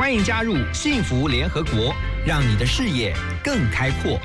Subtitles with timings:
[0.00, 1.94] 欢迎加入幸福联合国，
[2.26, 3.14] 让你的视野
[3.44, 4.18] 更开阔。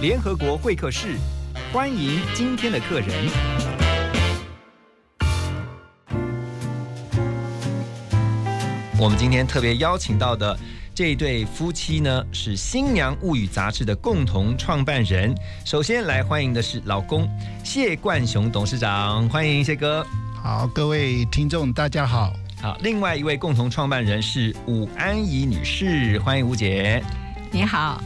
[0.00, 1.18] 联合国会客室，
[1.70, 3.08] 欢迎今天的客人。
[8.98, 10.58] 我们今天特别邀请到的
[10.94, 15.34] 这一对夫妻呢，是《新娘物语》杂志的共同创办人。
[15.64, 17.26] 首先来欢迎的是老公
[17.64, 20.06] 谢冠雄董事长，欢迎谢哥。
[20.34, 22.30] 好，各位听众，大家好。
[22.60, 27.02] 好，另外一位共同创办人是武安怡女士，欢迎吴姐。
[27.50, 27.98] 你好，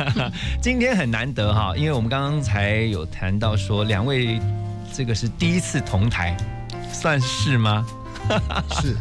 [0.60, 4.38] 今天很难得哈，因为我们刚刚才有谈到说，两位
[4.92, 6.36] 这个是第一次同台，
[6.92, 7.86] 算是吗？
[8.82, 8.94] 是，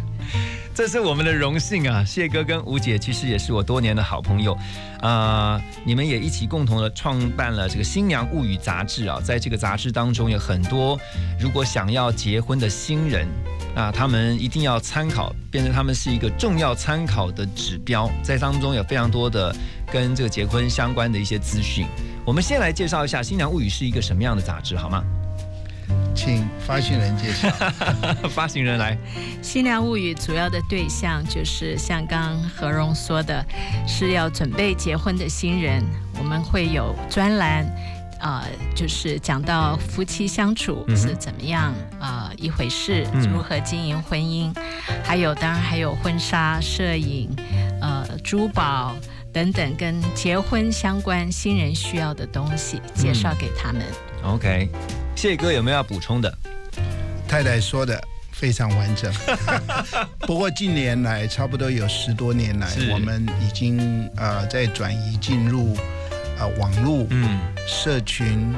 [0.76, 2.04] 这是我们的荣幸啊！
[2.04, 4.58] 谢哥跟吴姐其实也是我多年的好朋友，
[5.00, 11.00] 啊、你们也一起共同的创办了这个《新娘物语》杂志啊，在这个杂志当中有很多
[11.40, 13.26] 如果想要结婚的新人
[13.73, 19.56] 啊，他们一定要参考，变成他们是一个重要参考的指标，在当中有非常多的
[19.89, 21.88] 跟这个结婚相关的一些资讯。
[22.26, 25.02] 我们先来介绍一下《新娘物语》是一个什么样的杂志好吗？
[26.16, 27.50] 请发行人介绍。
[28.30, 28.95] 发行人来，
[29.41, 33.45] 《新娘物语》主要的对象就是像刚刚何荣说的，
[33.88, 35.83] 是要准备结婚的新人，
[36.17, 37.66] 我们会有专栏。
[38.22, 44.52] 呃，就是讲到夫妻相处是怎么样呃一回事，嗯如何经营婚姻，
[45.03, 47.30] 还有当然还有婚纱、摄影、
[47.81, 48.95] 呃珠宝
[49.33, 53.83] 等等跟结婚相关新人需要的东西，介绍给他们。
[54.23, 54.70] OK，
[55.16, 56.38] 谢哥有没有要补充的？
[57.27, 57.99] 太太说的
[58.31, 59.11] 非常完整。
[60.27, 65.75] 不过近年来，差不多有十多年来，我们已经呃在转移进入
[66.37, 68.54] 呃网络、嗯社群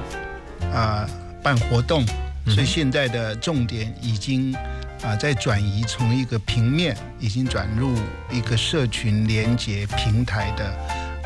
[0.74, 1.08] 啊、
[1.42, 2.04] 办活动，
[2.46, 4.54] 嗯所以现在的重点已经
[5.04, 7.96] 啊、在转移从一个平面，已经转入
[8.32, 10.74] 一个社群连接平台的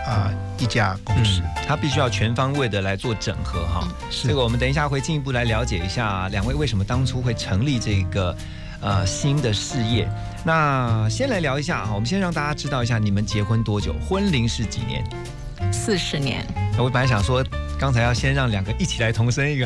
[0.05, 1.41] 啊、一家公司。
[1.43, 3.87] 嗯，他必须要全方位的来做整合哈。
[4.09, 8.35] 是这个我们等一下会进一步来了解一下两位为什么当初会成立这个
[8.81, 10.07] 呃新的事业。
[10.43, 15.03] 那先来聊一下哈，我们先让大家知道一下你们结婚多久，婚龄是几年？
[15.71, 16.45] 四十年，
[16.77, 17.43] 我本来想说。
[17.79, 19.65] 刚才要先让两个一起来同生一个，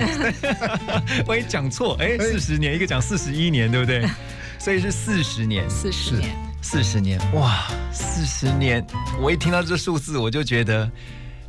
[1.28, 4.08] 万一讲错，哎，四十年，一个讲四十一年，对不对？
[4.58, 6.34] 所以是四十年，四十年。
[6.68, 8.84] 四十年，哇，四十年！
[9.22, 10.90] 我一听到这数字，我就觉得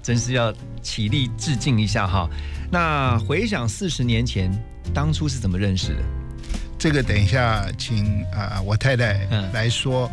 [0.03, 2.29] 真是要起立致敬一下哈。
[2.71, 4.53] 那回想四十年前，
[4.93, 6.03] 当初是怎么认识的？
[6.79, 10.07] 这个等一下请啊、我太太嗯来说。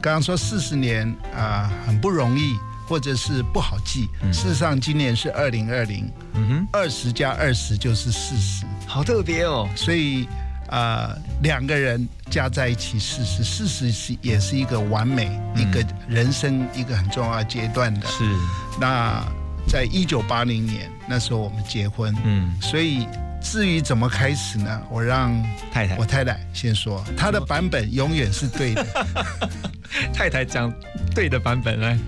[0.00, 1.06] 刚刚说四十年
[1.36, 2.54] 啊、很不容易，
[2.88, 4.08] 或者是不好记。
[4.22, 9.68] 嗯事实上，今年是二零二零，嗯哼，二十加二十就是四十，好特别哦。
[9.76, 10.26] 所以
[10.68, 18.06] 啊、两个人加在一起四十，四十是也是一个完美、嗯一个人生一个很重要阶段的。
[18.06, 18.24] 是，
[18.80, 19.22] 那
[19.66, 23.06] 在一九八零年那时候我们结婚，嗯，所以
[23.40, 24.82] 至于怎么开始呢？
[24.90, 25.32] 我让
[25.72, 28.86] 太太我，太太先说，她的版本永远是对的。
[30.12, 30.72] 太太讲
[31.14, 31.98] 对的版本来，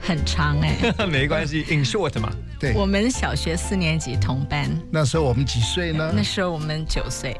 [0.00, 0.76] 很长哎、
[1.06, 2.30] 没关系，in short 嘛。
[2.58, 6.22] 对，我们小学四年级同班，那时候我们几岁呢那？
[6.22, 7.34] 时候我们九岁，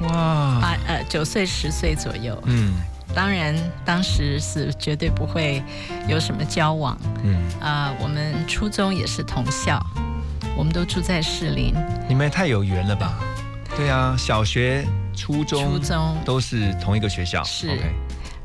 [0.00, 2.40] 哇，八呃九岁十岁左右。
[2.46, 2.74] 嗯
[3.12, 3.52] 当然，
[3.84, 5.60] 当时是绝对不会
[6.06, 6.96] 有什么交往。
[7.24, 9.84] 嗯，啊、我们初中也是同校，
[10.56, 11.74] 我们都住在士林。
[12.08, 13.18] 你们也太有缘了吧？
[13.76, 17.76] 对啊，小学、初中、初中都是同一个学校，是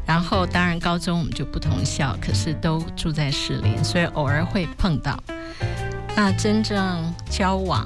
[0.04, 5.16] 然后当然高中我们就不同校，可是都住在士林，所以偶尔会碰到。
[6.16, 7.86] 那真正交往，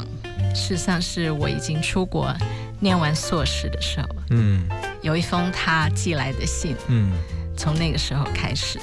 [0.56, 2.34] 事实上是我已经出国
[2.80, 4.68] 念完硕士的时候，嗯
[5.02, 7.12] 有一封他寄来的信，嗯，
[7.58, 8.80] 从那个时候开始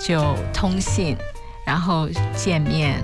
[0.00, 1.16] 就通信，
[1.66, 3.02] 然后见面，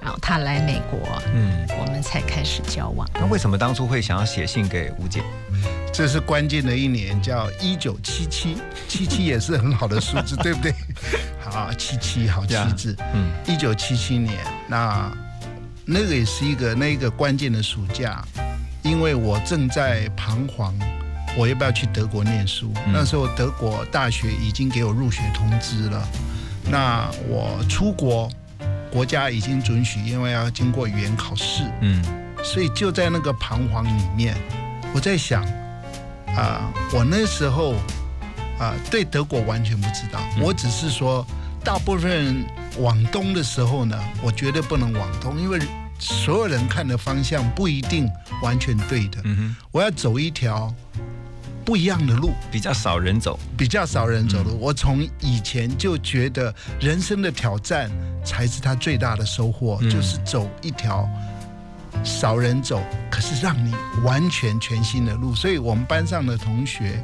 [0.00, 0.98] 然后他来美国，
[1.34, 3.08] 嗯，我们才开始交往。
[3.14, 5.22] 那为什么当初会想要写信给吴姐？
[5.92, 8.56] 这是关键的一年，叫一九七七，
[8.88, 10.72] 七七也是很好的数字， 对不对？
[11.40, 12.96] 好，七七好七字。
[13.12, 14.38] 嗯一九七七年，
[14.68, 15.12] 那
[15.84, 18.24] 那个也是一个那个关键的暑假，
[18.82, 20.74] 因为我正在彷徨，
[21.36, 22.72] 我要不要去德国念书？
[22.86, 22.92] 嗯。
[22.92, 26.08] 那时候德国大学已经给我入学通知了，
[26.70, 28.30] 那我出国，
[28.90, 32.02] 国家已经准许，因为要经过语言考试，嗯。
[32.42, 34.34] 所以就在那个彷徨里面，
[34.94, 35.44] 我在想，
[36.34, 37.74] 啊、我那时候
[38.58, 40.42] 啊、对德国完全不知道，嗯。
[40.42, 41.26] 我只是说，
[41.62, 42.44] 大部分人
[42.78, 45.58] 往东的时候呢，我绝对不能往东，因为
[46.00, 48.10] 所有人看的方向不一定
[48.42, 49.20] 完全对的。
[49.24, 50.74] 嗯我要走一条
[51.64, 54.50] 不一样的路，比较少人走，比较少人走的。
[54.50, 57.90] 我从以前就觉得人生的挑战
[58.24, 61.08] 才是他最大的收获，嗯就是走一条
[62.02, 65.34] 少人走，可是让你完全全新的路。
[65.34, 67.00] 所以我们班上的同学，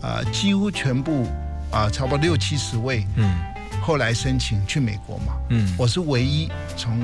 [0.00, 1.26] 啊，几乎全部
[1.70, 3.38] 啊、差不多六七十位，嗯
[3.82, 5.34] 后来申请去美国嘛。
[5.50, 6.98] 嗯，我是唯一从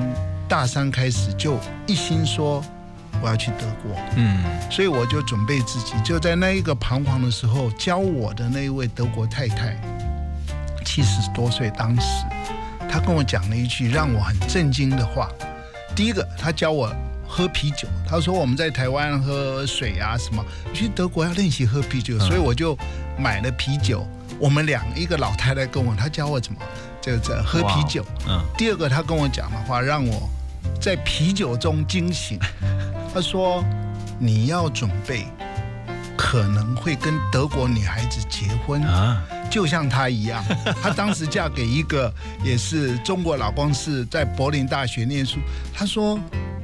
[0.49, 2.63] 大三开始就一心说
[3.23, 3.97] 我要去德国。
[4.17, 9.77] 嗯所以我就准备自己，就在那一个彷徨的时候，教我的那一位德国太太，
[10.85, 12.25] 七十多岁，当时
[12.91, 15.29] 她跟我讲了一句让我很震惊的话。
[15.95, 16.93] 第一个，她教我
[17.29, 22.77] 喝啤酒，她说我们在台湾喝水啊什么，去德国要练习喝啤酒，嗯所以我就
[23.17, 24.05] 买了啤酒。
[24.41, 26.59] 我们两一个老太太跟我，她教我怎么
[27.05, 28.03] 这这喝啤酒。
[28.27, 30.27] 嗯第二个，他跟我讲的话让我
[30.81, 32.39] 在啤酒中惊醒。
[33.13, 33.63] 他说
[34.19, 35.27] ：“你要准备，
[36.17, 40.43] 可能会跟德国女孩子结婚，啊，就像她一样。
[40.83, 42.13] 她当时嫁给一个
[42.43, 45.39] 也是中国老公，是在柏林大学念书。
[45.75, 46.19] 他说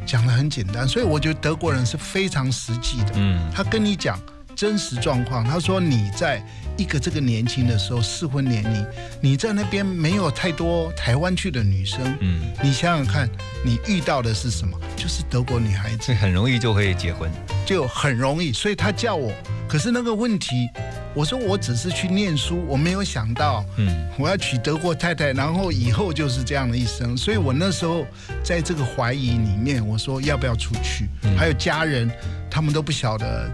[0.07, 3.13] 讲的很简单，所以我觉得德国人是非常实际的。
[3.17, 4.19] 嗯他跟你讲
[4.57, 5.45] 真实状况。
[5.45, 6.43] 他说你在
[6.81, 8.87] 一个这个年轻的时候，适婚年龄，
[9.21, 13.29] 你在那边没有太多台湾去的女生，嗯，你想想看，
[13.63, 14.81] 你遇到的是什么？
[14.97, 17.31] 就是德国女孩子，这很容易就会结婚，
[17.67, 18.51] 就很容易。
[18.51, 19.31] 所以他叫我，
[19.69, 20.71] 可是那个问题，
[21.15, 27.17] 我说我只是去念书，我没有想到嗯我要娶德国太太，然后以后就是这样的一生。
[27.17, 28.07] 所以我那时候
[28.43, 31.09] 在这个怀疑里面，我说要不要出去？
[31.23, 32.11] 嗯还有家人，
[32.51, 33.51] 他们都不晓得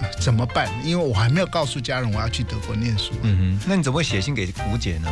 [0.00, 3.12] 呃怎么办，因为我还没有告诉家人我要去德国念书。
[3.22, 5.08] 嗯哼，那你怎么会写信给吴姐呢？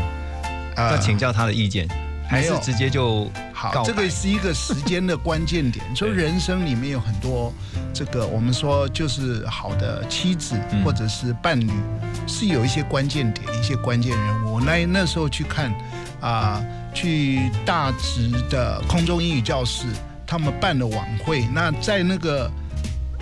[0.77, 1.89] 啊要请教她的意见，
[2.29, 5.85] 还是直接就好，这个是一个时间的关键点。
[5.97, 7.53] 说人生里面有很多
[7.95, 11.71] 这个，我们说就是好的妻子嗯或者是伴侣，
[12.27, 14.55] 是有一些关键点、一些关键人物。
[14.55, 15.73] 我那那时候去看
[16.21, 19.87] 啊、去大直的空中英语教室，
[20.27, 21.47] 他们办的晚会。
[21.55, 22.51] 那在那个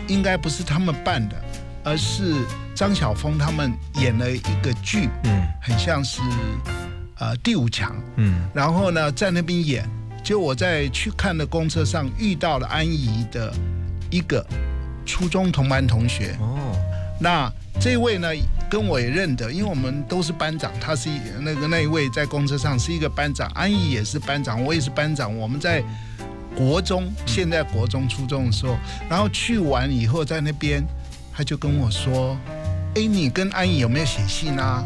[0.08, 1.36] 应该不是他们办的，
[1.84, 2.34] 而是
[2.74, 6.22] 张晓峰他们演了一个剧，嗯很像是
[7.18, 7.94] 呃第五强。
[8.16, 9.88] 嗯然后呢，在那边演。
[10.24, 13.54] 就我在去看的公车上遇到了安怡的
[14.10, 14.44] 一个
[15.04, 16.36] 初中同班同学。
[16.40, 16.58] 哦
[17.20, 17.48] 那
[17.80, 18.28] 这位呢，
[18.68, 20.72] 跟我也认得，因为我们都是班长。
[20.80, 25.32] 他是一那个那一位在公车上是一个班长，安怡也是班长，我也是班长。
[25.38, 25.80] 我们在
[26.56, 28.76] 国中，现在国中、初中的时候，
[29.08, 30.84] 然后去完以后，在那边
[31.32, 32.36] 他就跟我说
[32.96, 34.84] ：“哎，你跟安怡有没有写信啊？”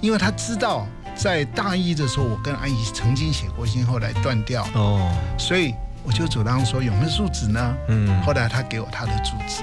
[0.00, 0.86] 因为他知道
[1.16, 5.74] 在大一的时候，我跟阿姨曾经写过信，后来断掉，哦所以
[6.04, 7.76] 我就主张说有没有住址呢？
[7.88, 9.62] 嗯后来他给我他的住址，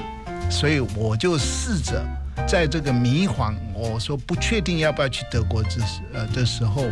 [0.52, 2.04] 所以我就试着
[2.48, 6.86] 在这个迷惘，我说不确定要不要去德国之时呃的时候，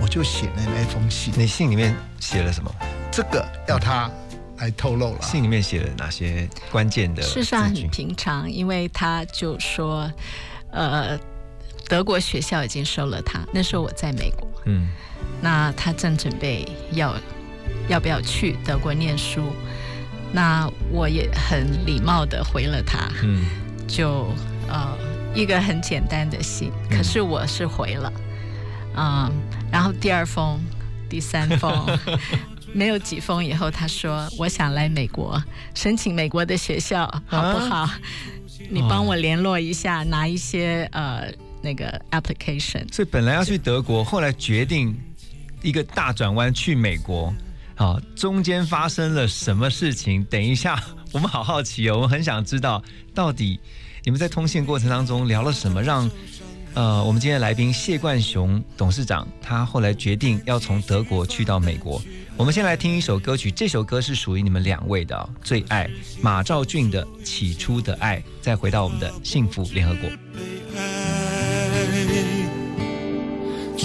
[0.00, 1.32] 我就写了那封信。
[1.36, 2.74] 你信里面写了什么？
[3.12, 4.10] 这个要他
[4.56, 5.22] 来透露了。
[5.22, 7.74] 信里面写了哪些关键的事实上很？
[7.90, 10.10] 平常，因为他就说，
[10.72, 11.18] 呃，
[11.86, 13.40] 德国学校已经收了他。
[13.52, 14.88] 那时候我在美国，嗯
[15.40, 17.14] 那他正准备要
[17.88, 19.52] 要不要去德国念书，
[20.32, 23.44] 那我也很礼貌的回了他，嗯
[23.86, 24.32] 就
[24.68, 24.96] 呃
[25.34, 28.12] 一个很简单的信，可是我是回了，
[28.96, 29.30] 嗯，
[29.70, 30.58] 然后第二封、
[31.08, 31.72] 第三封。
[32.74, 35.42] 没有几封以后，他说：“我想来美国
[35.74, 37.88] 申请美国的学校，好不好？
[38.68, 42.90] 你帮我联络一下，拿一些呃那个 application。
[42.92, 44.96] 所以本来要去德国，后来决定
[45.62, 47.32] 一个大转弯去美国。
[47.74, 50.24] 好，中间发生了什么事情？
[50.24, 52.82] 等一下，我们好好奇哦，我们很想知道
[53.14, 53.60] 到底
[54.04, 56.10] 你们在通信过程当中聊了什么，让
[56.74, 62.02] 呃我们今天来宾谢冠雄董事长他后来决定要从德国去到美国。
[62.36, 65.88] 我们先来听一首歌曲，这首歌是属于你们两位的、最爱
[66.20, 70.10] 马兆骏的《起初的爱》，再回到我们的幸福联合国。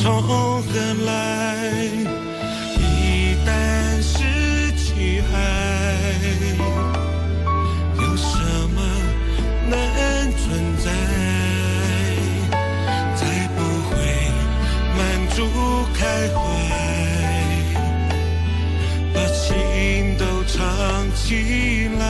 [0.03, 0.61] 从何
[1.05, 1.63] 来？
[2.77, 3.49] 一旦
[4.01, 4.19] 失
[4.75, 5.35] 去爱，
[7.95, 8.37] 有什
[8.75, 8.77] 么
[9.69, 9.73] 能
[10.35, 10.91] 存在？
[13.15, 13.57] 才不
[13.87, 13.91] 会
[14.97, 15.37] 满足
[15.93, 16.03] 开
[16.35, 16.37] 怀，
[19.13, 20.59] 把心都藏
[21.15, 22.01] 起来。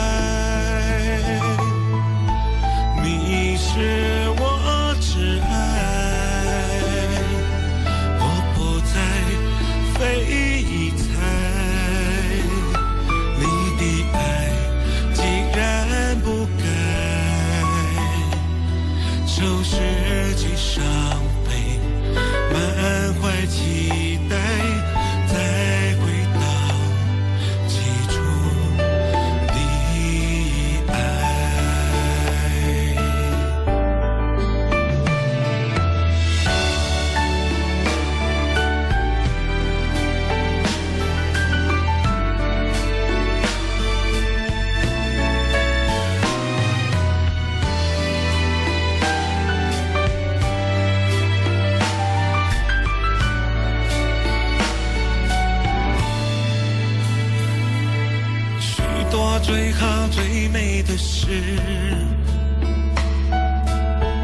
[3.04, 3.06] 你
[3.56, 3.70] 是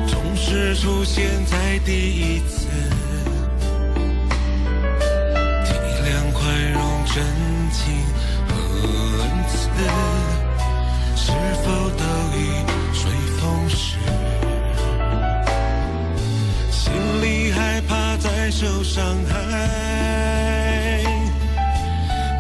[0.08, 2.68] 总是出现在第一次。
[5.66, 5.74] 体
[6.06, 7.16] 谅、宽容、真
[7.72, 7.80] 情
[8.48, 8.51] 和
[9.22, 9.54] 恩赐，
[11.16, 11.32] 是
[11.63, 12.04] 否都
[12.38, 12.39] 已
[12.94, 13.01] 随
[13.39, 13.98] 风逝？
[16.72, 19.34] 心里害怕再受伤害，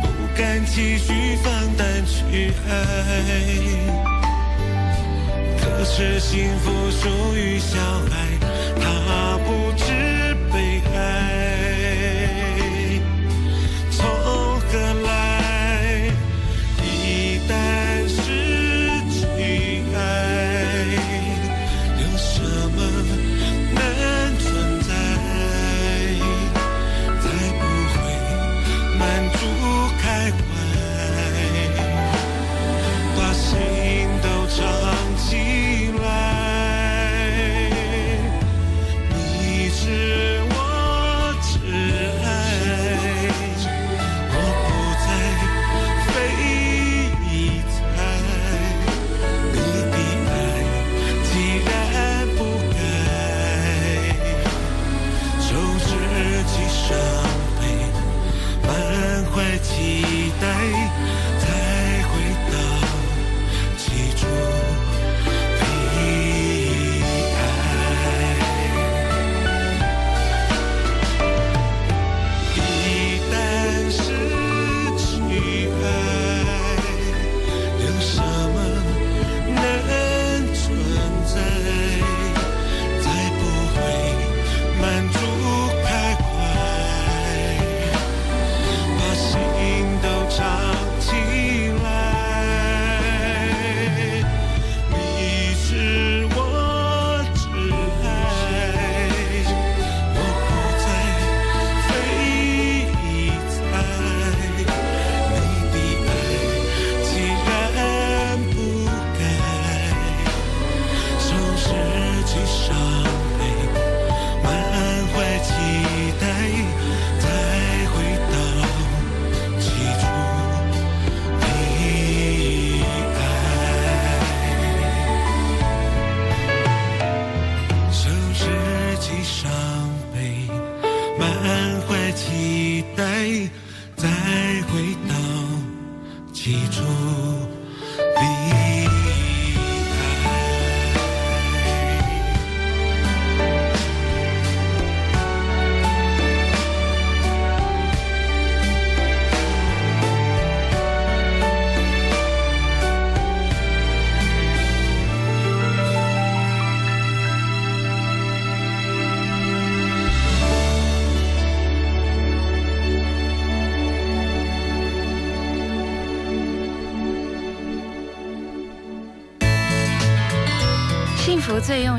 [0.01, 4.18] 不敢继续放胆去爱。
[5.85, 8.38] 是幸福属于小孩，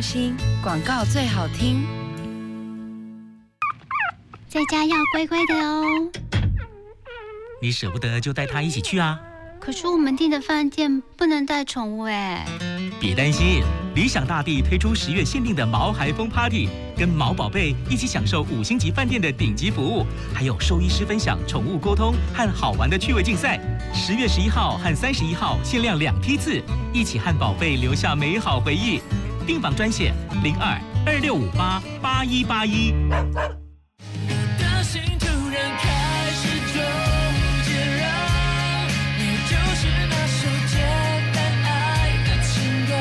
[0.00, 1.84] 心，广告最好听。
[4.48, 5.84] 在家要乖乖的哦。
[7.62, 9.20] 你舍不得就带它一起去啊！
[9.60, 12.46] 可是我们订的饭店不能带宠物哎。
[12.98, 13.62] 别担心，
[13.94, 23.60] 理想大地推出十月限定的毛孩风 Party，跟毛宝贝一起享受五星级饭店的顶级服务，还有兽医师分享宠物沟通和好玩的趣味竞赛。
[23.92, 29.00] 十月十一号和三十一号限量两批次，一起和宝贝留下美好回忆。
[29.50, 30.14] 订房专线
[30.44, 32.92] 零二二六五八八一八一。
[32.92, 35.00] 你就是
[40.08, 40.78] 那首简
[41.34, 42.94] 单爱的情歌。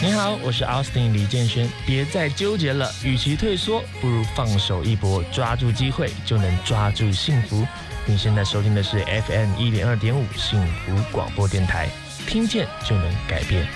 [0.00, 1.68] 你好，我是 Austin 李建轩。
[1.84, 7.66] 别再纠结了，与其退缩，不如放手一搏，抓住机会就能抓住幸福。
[8.04, 11.88] 你现在收听的是 FM 一零二点五幸福广播电台，
[12.24, 13.66] 听见就能改变。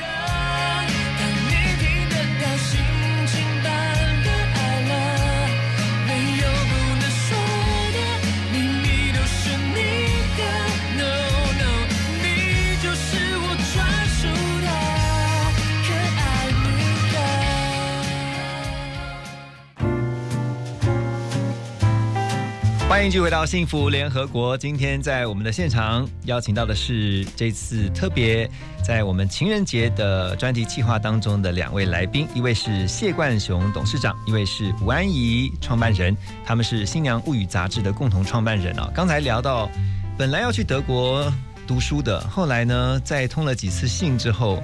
[23.01, 24.59] 欢迎继续回到幸福联合国。
[24.59, 28.47] 今天在我们的现场邀请到的是这次特别
[28.85, 36.15] 在我们情人节的专题计划当中的两位来宾，一位是谢冠雄董事长，一位是吴安怡创办人，
[36.45, 38.91] 他们是《新娘物语》杂志的共同创办人啊。
[38.95, 39.71] 刚才聊到，
[40.19, 41.33] 本来要去德国。
[41.67, 44.63] 读书的，后来呢，在通了几次信之后，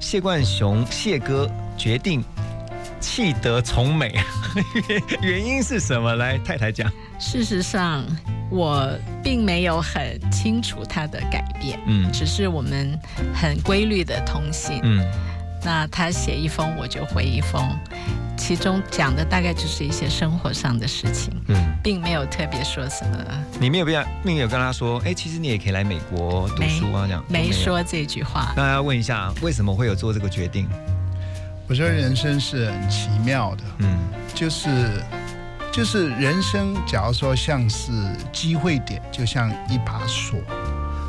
[0.00, 1.48] 谢冠雄谢哥
[1.78, 2.20] 决定
[3.00, 4.14] 弃得从美，
[5.22, 6.14] 原因是什么？
[6.16, 6.90] 来，太太讲。
[7.18, 8.04] 事实上，
[8.50, 8.88] 我
[9.22, 12.98] 并没有很清楚他的改变，嗯只是我们
[13.34, 14.80] 很规律的通信。
[14.82, 15.04] 嗯
[15.62, 17.62] 那他写一封，我就回一封，
[18.34, 23.18] 其中讲的大概就是一些生活上的事情，嗯，并没有特别说什么，
[23.60, 27.22] 你没有跟他，并没有跟他说，哎，其实你也可以来美国读书啊，这样。
[27.28, 28.54] 没说这句话。
[28.56, 30.66] 那要问一下，为什么会有做这个决定？
[31.70, 33.96] 我觉得人生是很奇妙的，嗯
[34.34, 34.68] 就是
[35.70, 37.92] 就是人生，假如说像是
[38.32, 40.40] 机会点，就像一把锁，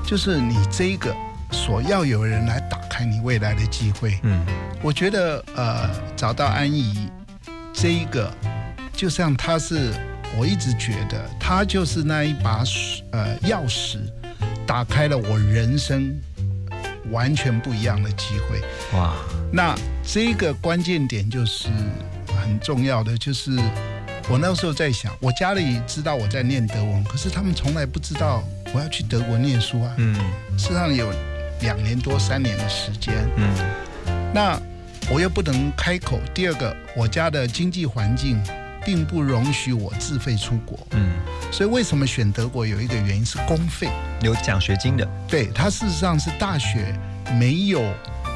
[0.06, 1.15] 就是你这个
[1.51, 4.20] 锁要有人来打开你未来的机会。
[4.22, 4.46] 嗯
[4.84, 7.10] 我觉得呃，找到安怡
[7.74, 8.32] 这一个，
[8.94, 9.91] 就像他是，
[10.38, 13.98] 我一直觉得他就是那一把锁呃钥匙，
[14.68, 16.15] 打开了我人生
[17.12, 18.62] 完全不一样的机会。
[18.98, 19.16] 哇，
[19.52, 21.68] 那这个关键点就是
[22.28, 23.52] 很重要的，就是
[24.30, 28.44] 我那时候在想，我家里知道我在念德文，可是他们从来不知道
[28.74, 29.94] 我要去德国念书啊。
[29.98, 30.16] 嗯
[30.58, 31.12] 事实上有
[31.62, 33.54] 两年多三年的时间，嗯
[34.34, 34.60] 那
[35.10, 36.20] 我又不能开口。
[36.34, 38.42] 第二个，我家的经济环境
[38.85, 41.11] 并不容许我自费出国，嗯，
[41.51, 43.89] 所以为什么选德国有一个原因是公费。
[44.22, 46.94] 有奖学金的，对，它事实上是大学
[47.39, 47.81] 没有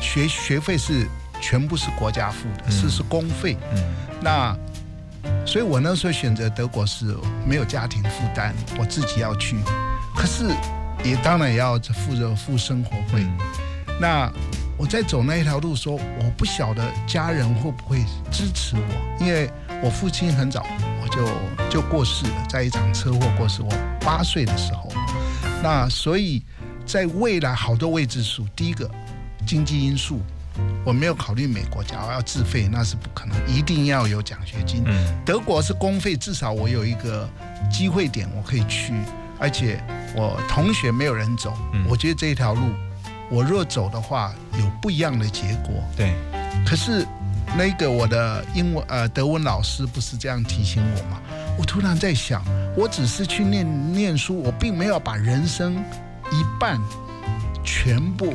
[0.01, 1.07] 学学费是
[1.41, 3.57] 全部是国家付的，嗯是是公费。
[3.75, 3.83] 嗯
[4.21, 4.55] 那
[5.45, 7.15] 所以我那时候选择德国是
[7.47, 9.55] 没有家庭负担，我自己要去，
[10.15, 10.45] 可是
[11.03, 13.21] 也当然也要负责付生活费。
[13.23, 13.37] 嗯
[13.97, 14.29] 那
[14.77, 19.49] 我在走那一条路说，我不晓得家人会不会支持我，因为
[19.85, 20.65] 我父亲很早
[20.99, 23.71] 我就就过世了，在一场车祸过世，我
[24.01, 24.91] 八岁的时候。
[25.61, 26.43] 那所以
[26.87, 28.89] 在未来好多未知数，第一个
[29.45, 30.21] 经济因素，
[30.83, 34.81] 我没有考虑美国，假如要自费那是不可能，一定要有奖学金。
[34.87, 37.29] 嗯德国是公费，至少我有一个
[37.71, 38.91] 机会点我可以去，
[39.39, 39.79] 而且
[40.15, 42.71] 我同学没有人走，嗯我觉得这一条路
[43.29, 45.83] 我若走的话有不一样的结果。
[45.95, 46.15] 对，
[46.65, 47.05] 可是
[47.57, 51.21] 那个我的英文呃德文老师不是这样提醒我吗？
[51.57, 52.43] 我突然在想，
[52.75, 55.75] 我只是去念念书，我并没有把人生
[56.31, 56.77] 一半
[57.63, 58.33] 全部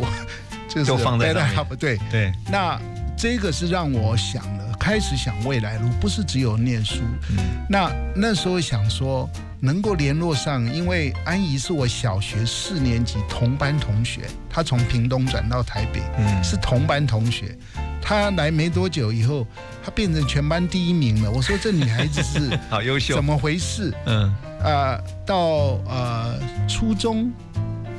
[0.68, 2.80] 就是都放在上面 对，对，那
[3.18, 7.00] 这个是让我想了，开始想未来路，不是只有念书。
[7.30, 7.36] 嗯
[7.68, 9.28] 那那时候想说，
[9.60, 17.54] 能够联络上，因为安怡是我小学四年级同班同学，她从屏东转到台北，嗯是同班同学。
[18.00, 19.46] 她来没多久以后，
[19.84, 21.30] 她变成全班第一名了。
[21.30, 23.14] 我说这女孩子是 好优秀。
[23.16, 23.92] 怎，么回事？
[24.06, 24.34] 嗯。
[24.62, 27.32] 呃，到呃初中，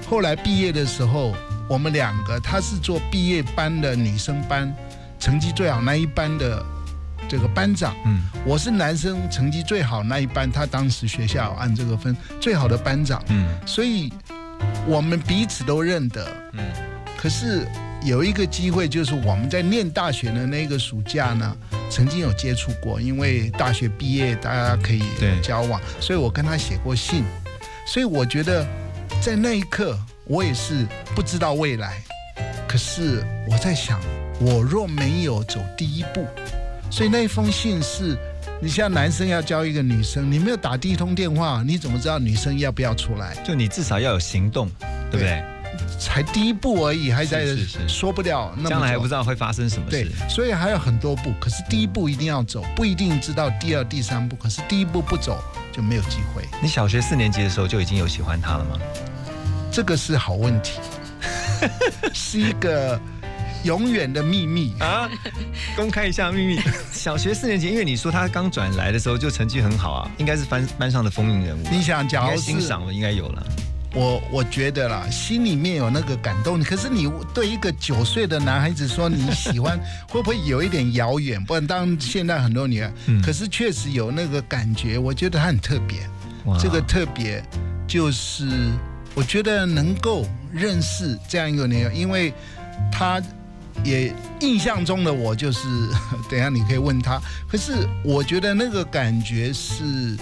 [0.08, 1.34] 后来毕业的时候，
[1.68, 4.72] 我们两个，她是做毕业班的女生班，
[5.20, 6.64] 成绩最好那一班的
[7.28, 8.22] 这个班长，嗯。
[8.46, 13.48] 我是男生成绩最好那一班，他当时学校按这个分最好的班长，嗯。
[13.66, 14.12] 所以
[14.86, 16.28] 我们彼此都认得。
[16.54, 16.64] 嗯。
[17.18, 17.68] 可是
[18.04, 21.56] 有一个机会，就是我们在念大学的那个暑假呢，
[21.90, 25.04] 曾经有接触过，因为大学毕业大家可以
[25.42, 27.24] 交往，所以我跟他写过信。
[27.86, 28.66] 所以我觉得
[29.22, 30.86] 在那一刻，我也是
[31.16, 32.02] 不知道未来。
[32.68, 34.00] 可是我在想，
[34.40, 36.26] 我若没有走第一步，
[36.90, 38.18] 所以那封信是。
[38.64, 43.36] 你像男生要教一个女生，你没有打第一通电话，你怎么知道女生要不要出来？
[43.44, 44.70] 就你至少要有行动，
[45.10, 45.44] 对不对？
[46.02, 47.46] 才第一步而已，还在
[47.88, 48.70] 说不了那么久。
[48.72, 55.40] 将来还不知道会发生什么对事。，所以还有很多步，可是第一步一定要走，不一定知道第二、第三步，可是第一步不走
[55.72, 58.80] 就没有机会，你小学四年级的时候就已经有喜欢他了吗？
[59.72, 60.80] 这个是好问题，
[62.14, 63.00] 是一个
[63.64, 64.74] 永远的秘密。
[64.82, 65.08] 啊，
[65.76, 66.60] 公开一下秘密。
[66.92, 71.70] 小学四年级，因为你说他刚转来的时候就成绩很好啊，应该是班班上的风云人物啊。
[71.72, 73.46] 你想，假如是欣赏了，应该有了。
[73.94, 81.44] 我，我觉得啦，心里面有那个感动，可是你对一个九岁的男孩子说你喜欢， 会不会有一点遥远？
[81.44, 86.00] 不然，当然现在很多女孩，嗯可是确实有那个感觉，我觉得他很特别。
[86.46, 87.44] 哇这个特别
[87.86, 88.48] 就是
[89.14, 92.34] 我觉得能够认识这样一个女孩，因为
[92.92, 93.22] 她
[93.84, 95.68] 也印象中的我就是，
[96.32, 97.22] 等一下你可以问她。
[97.48, 100.18] 可是我觉得那个感觉是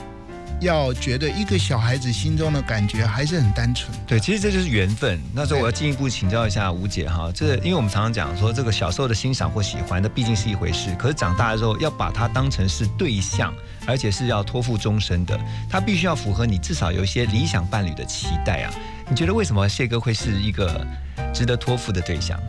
[0.59, 3.91] 要觉得一个小孩子心中的感觉还是很单纯。
[4.05, 5.21] 对，其实这就是缘分。
[5.33, 13.53] 那时候我要进一步请教一下吴姐哈，这因为我们常常讲说，这个小时候的欣赏或喜欢，那毕竟是一回事，可是长大之后要把它当成是对象，
[13.85, 18.73] 而且是要托付终身的，它必须要符合你至少有一些理想伴侣的期待啊。
[19.09, 20.85] 你觉得为什么谢哥会是一个
[21.33, 22.39] 值得托付的对象？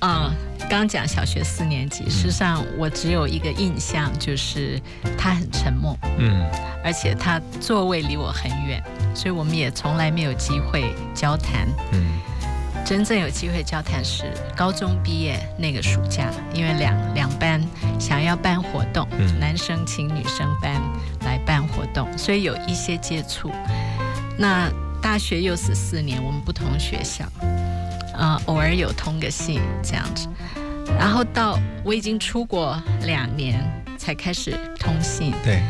[0.00, 0.34] 啊、
[0.68, 4.80] 刚讲小学四年级，事实上我只有一个印象，就是
[5.16, 6.44] 他很沉默，嗯。
[6.84, 8.80] 而且他座位离我很远，
[9.14, 11.66] 所以我们也从来没有机会交谈。
[11.92, 12.04] 嗯。
[12.84, 17.60] 真正有机会交谈是高中毕业那个暑假，因为两两班
[17.98, 19.40] 想要办活动，嗯。
[19.40, 20.80] 男生请女生班
[21.24, 23.50] 来办活动，所以有一些接触。
[24.38, 24.70] 那
[25.02, 27.24] 大学又是四年，我们不同学校，
[28.16, 30.28] 呃，偶尔有通个信这样子。
[30.98, 33.60] 然后到我已经出国两年
[33.98, 35.60] 才开始通信，对，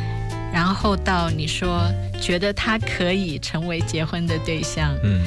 [0.53, 1.83] 然后到你说
[2.21, 5.25] 觉得他可以成为结婚的对象，嗯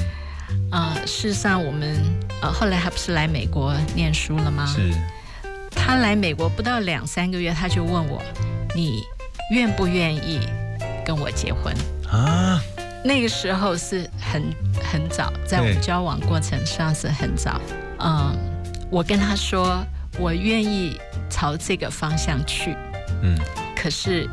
[0.72, 1.96] 呃，事实上我们
[2.42, 4.66] 呃后来他不是来美国念书了吗？
[4.68, 4.94] 是，
[5.72, 8.22] 他来美国不到两三个月，他就问我，
[8.76, 9.02] 你
[9.52, 10.40] 愿不愿意
[11.04, 11.74] 跟我结婚？
[12.12, 12.62] 啊，
[13.04, 14.44] 那个时候是很
[14.92, 17.60] 很早，在我们交往过程上是很早。
[18.00, 18.38] 嗯，
[18.92, 19.84] 我跟他说，
[20.18, 22.76] 我愿意朝这个方向去，
[23.22, 23.38] 嗯，
[23.76, 24.30] 可是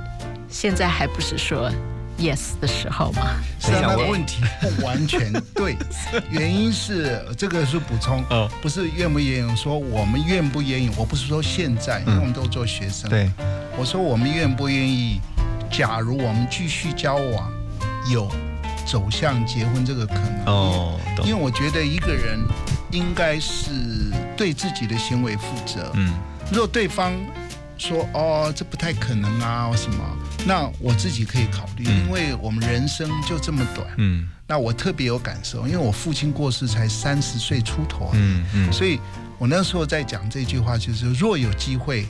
[0.49, 1.71] 现在还不是说
[2.19, 3.37] yes 的时候嘛。
[3.61, 5.77] 是啊，我问题不完全对，
[6.31, 13.31] 原因是这个是补充，哦，不是愿不愿意，说我们愿不愿意，我不是说现在，因为我们都做学生，对，
[13.77, 15.21] 我说我们愿不愿意，
[15.71, 17.53] 假如我们继续交往，
[18.13, 18.31] 有
[18.87, 22.39] 走向结婚这个可能，哦，因为，我觉得一个人
[22.93, 23.71] 应该是
[24.37, 26.15] 对自己的行为负责，嗯。
[26.53, 27.13] 如果对方
[27.77, 29.99] 说哦这不太可能啊什么，
[30.47, 32.07] 那我自己可以考虑，嗯。
[32.07, 33.87] 因为我们人生就这么短。
[33.99, 34.29] 嗯。
[34.47, 39.01] 那我特别有感受，因为我父亲过世才三十岁出头，嗯嗯，所以
[39.39, 42.07] 我那时候在讲这句话，就是若有机会，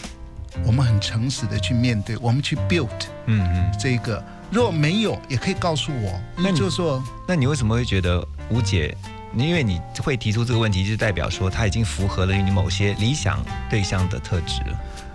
[0.62, 2.90] 我们很诚实的去面对，我们去 build
[3.24, 4.22] 嗯嗯，这个。
[4.50, 8.96] 若没有，也可以告诉我，那你就说那你为什么会觉得吴姐？
[9.36, 14.62] 因为你会提出这个问题，就代表说他已经符合了你某些理想对象的特质。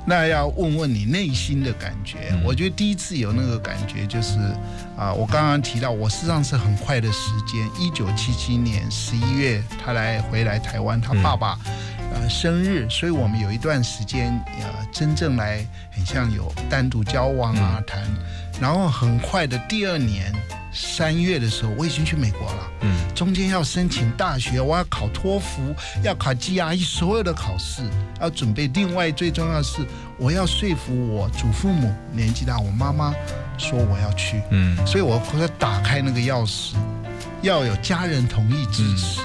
[0.05, 2.29] 那要问问你内心的感觉。
[2.31, 4.37] 嗯我觉得第一次有那个感觉就是
[4.95, 11.57] 啊，我刚刚提到，我实际上是很快的时间，一九七七年十一月他来回来台湾，他嗯爸爸。
[12.13, 18.03] 呃，生日，所以我们有一段时间，呃，真正来很像有单独交往啊嗯谈，
[18.61, 20.31] 然后很快的第二年
[20.71, 22.71] 三月的时候，我已经去美国了。
[22.81, 27.81] 嗯中间要申请大学，我要考托福，要考 GRE，所有的考试
[28.19, 28.67] 要准备。
[28.67, 29.85] 另外最重要的是，
[30.17, 33.13] 我要说服我祖父母年纪大，我妈妈
[33.57, 36.73] 说我要去，嗯所以我给他打开那个钥匙，
[37.41, 39.21] 要有家人同意支持，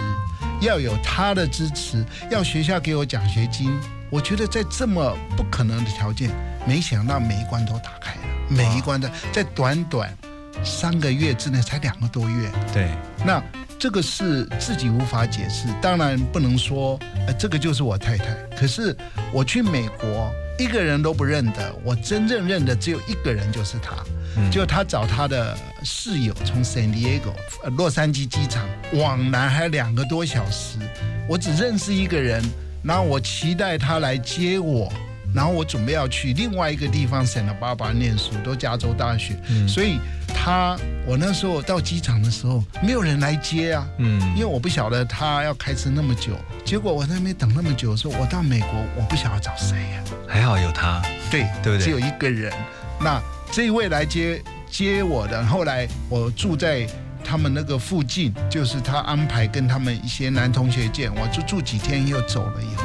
[0.60, 3.70] 要有他的支持，要学校给我奖学金。
[4.10, 6.30] 我觉得在这么不可能的条件，
[6.66, 10.16] 没想到每一关都打开了，每一关的在短短
[10.64, 12.50] 三个月之内，才两个多月。
[12.72, 12.90] 对，
[13.24, 13.42] 那
[13.78, 18.26] 这个是自己无法解释，当然不能说，呃，这个就是我太太。
[18.58, 18.96] 可是
[19.32, 23.96] 我去美国，一个人都不认得，我真正认得只有一个人，就是他。
[24.38, 27.32] 嗯就他找他的室友从 San Diego
[27.64, 30.78] 呃洛杉矶机场往南还有两个多小时，
[31.26, 32.44] 我只认识一个人，
[32.82, 34.92] 然后我期待他来接我。
[35.36, 39.68] 然后我准备要去另外一个地方 Santa Barbara 念书，都加州大学，嗯。
[39.68, 44.18] 所以他我那时候到机场的时候，没有人来接啊，嗯。
[44.34, 46.32] 因为我不晓得他要开车那么久。
[46.64, 51.84] 结果我在那边等那么久的时候，我到美国，我不晓得找谁呀、还好有他，对对不对？
[51.84, 52.50] 只有一个人。
[52.98, 53.20] 那
[53.52, 56.86] 这一位来接接我的，后来我住在
[57.26, 62.84] 他们那个附近，就是他安排跟他们一些男同学见，我就住几天，又走了以后，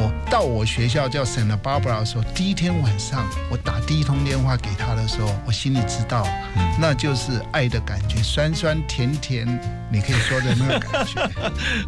[0.00, 6.26] 我到我学校叫 Santa Barbara 的时候，第一天晚上我打第一通电话给他的时候，我心里知道，
[6.56, 9.46] 嗯那就是爱的感觉，酸酸甜甜，
[9.90, 11.20] 你可以说的那个感觉。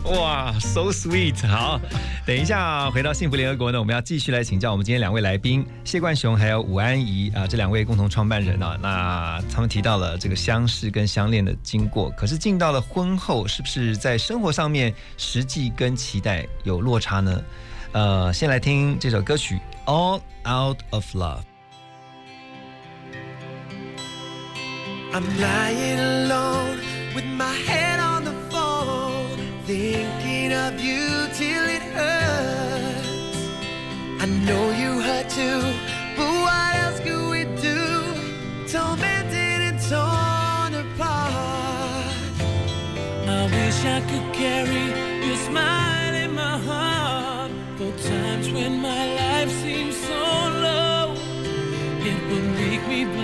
[0.12, 1.46] 哇，so sweet！
[1.48, 1.80] 好，
[2.26, 17.42] 等一下回到幸福联合国呢，我们要继续来请教我们今天两位来宾谢冠雄还有武安怡啊，这两位共同创办人啊，那他们提到了这个相识跟相恋的经过，可是进到了婚后，是不是在生活上面实际跟期待有落差呢？
[17.92, 21.38] 呃，先来听这首歌曲《All Out of Love》。
[25.12, 26.80] I'm lying alone
[27.14, 33.38] with my head on the phone, thinking of you till it hurts.
[34.20, 35.62] I know you hurt too,
[36.16, 37.78] but what else could we do?
[38.66, 39.13] Tell me.
[43.86, 44.86] I could carry
[45.26, 50.24] your smile in my heart for times when my life seems so
[50.66, 51.14] low.
[52.10, 53.23] It would make me believe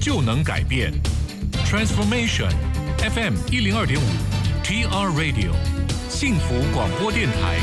[0.00, 0.92] 就能改变
[1.66, 2.50] ，Transformation
[2.98, 4.04] FM 一零二点五
[4.62, 5.52] ，TR Radio
[6.08, 7.58] 幸福广播电台。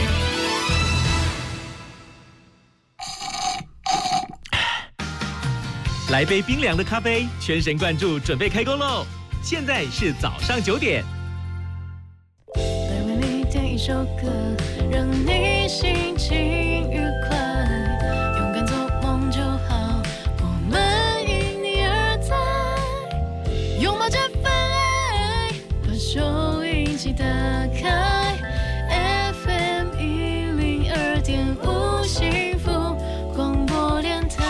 [6.11, 9.05] 来杯冰凉的咖啡，全神贯注，准备开工喽！
[9.43, 11.03] 现在是早上九点。
[12.55, 12.61] 来
[13.05, 14.55] 为你点一首歌，
[14.89, 16.97] 让你心情愉
[31.27, 32.71] 点五，幸福
[33.35, 34.45] 广播电台。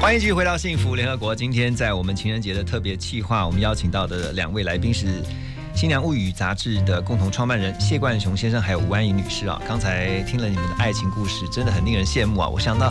[0.00, 1.36] 欢迎继续回到幸福联合国。
[1.36, 5.06] 今天在我们情人节的特别企划，我们邀请到的两位来宾是
[5.74, 9.60] 《新娘物语》杂志的共同创办人谢冠雄先生，还有吴安怡女士啊。
[9.68, 12.48] 刚才听了你们的爱情故事，真的很令人羡慕啊！
[12.48, 12.90] 我想到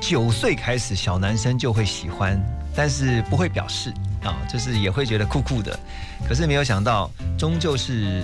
[0.00, 2.40] 九岁开始，小男生就会喜欢，
[2.74, 5.78] 但是不会表示啊，就是也会觉得酷酷的。
[6.28, 8.22] 可是没有想到，终究是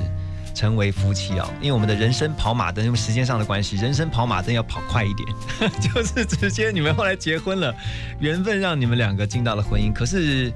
[0.54, 1.48] 成为夫妻啊！
[1.60, 7.74] 因为我们的人生跑马灯，因为时间上的关系，人生跑马灯要跑快一点， 就是直接你们后来结婚了，
[8.20, 9.92] 缘分让你们两个进到了婚姻。
[9.92, 10.52] 可是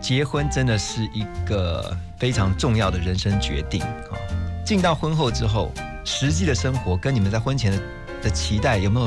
[0.00, 4.18] 结婚真的是一个非常重要的人生决定啊！
[4.64, 5.72] 进到婚后之后，
[6.04, 7.82] 实际的生活跟你们在婚前的
[8.22, 9.06] 的期待有没有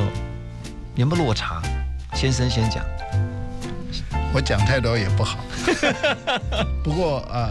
[0.96, 1.62] 有没有落差？
[2.14, 2.84] 先生先讲。
[4.38, 5.40] 我我讲太多也不好。
[6.86, 7.50] 不过呃，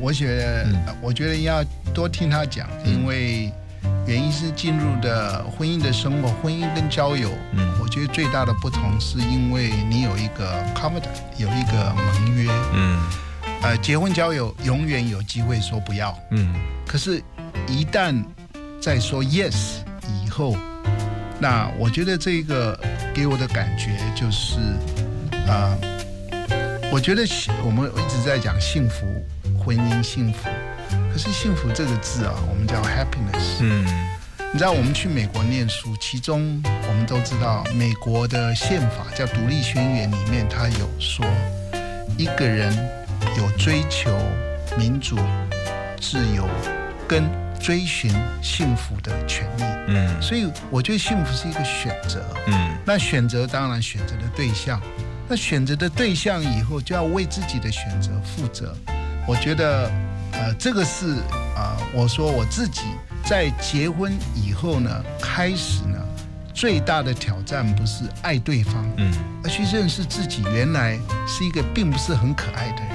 [0.00, 0.96] 我觉得、嗯。
[1.00, 1.62] 我觉得要
[1.94, 3.52] 多听他讲，因为
[4.08, 7.72] 原因是进入的婚姻的生活，婚姻跟交友，嗯。
[7.80, 11.04] 我觉得最大的不同是因为你有一个 covenant，
[11.38, 12.50] 有一个盟约。
[12.74, 13.00] 嗯。
[13.62, 16.52] 呃，结婚交友永远有机会说不要，嗯。
[16.84, 17.22] 可是，
[17.68, 18.20] 一旦
[18.80, 19.76] 在说 yes
[20.24, 20.56] 以后，
[21.38, 22.76] 那我觉得这个
[23.14, 24.56] 给我的感觉就是，
[25.46, 25.70] 啊、
[26.92, 27.22] 我觉得
[27.64, 29.06] 我们一直在讲幸福
[29.58, 30.48] 婚姻幸福，
[31.12, 33.58] 可是幸福这个字啊，我们叫 happiness。
[33.60, 33.86] 嗯
[34.52, 41.26] 你知道我们去美国念书，其中我们都知道，美国的宪法叫《独立宣言》里面，它有说，
[42.16, 42.72] 一个人
[43.36, 44.16] 有追求
[44.78, 45.18] 民主、
[46.00, 46.48] 自由
[47.06, 47.28] 跟
[47.60, 49.62] 追寻幸福的权利。
[49.88, 52.24] 嗯所以我觉得幸福是一个选择。
[52.46, 54.80] 嗯那选择当然选择的对象，
[55.28, 58.74] 那选择的对象以后就要为自己的选择负责。
[59.26, 59.90] 我觉得，
[60.32, 61.14] 呃，这个是
[61.56, 62.82] 啊、呃我说我自己
[63.24, 65.98] 在结婚以后呢，开始呢，
[66.54, 69.12] 最大的挑战不是爱对方，嗯，
[69.42, 72.92] 而去认识自己原来是一个并不是很可爱的人。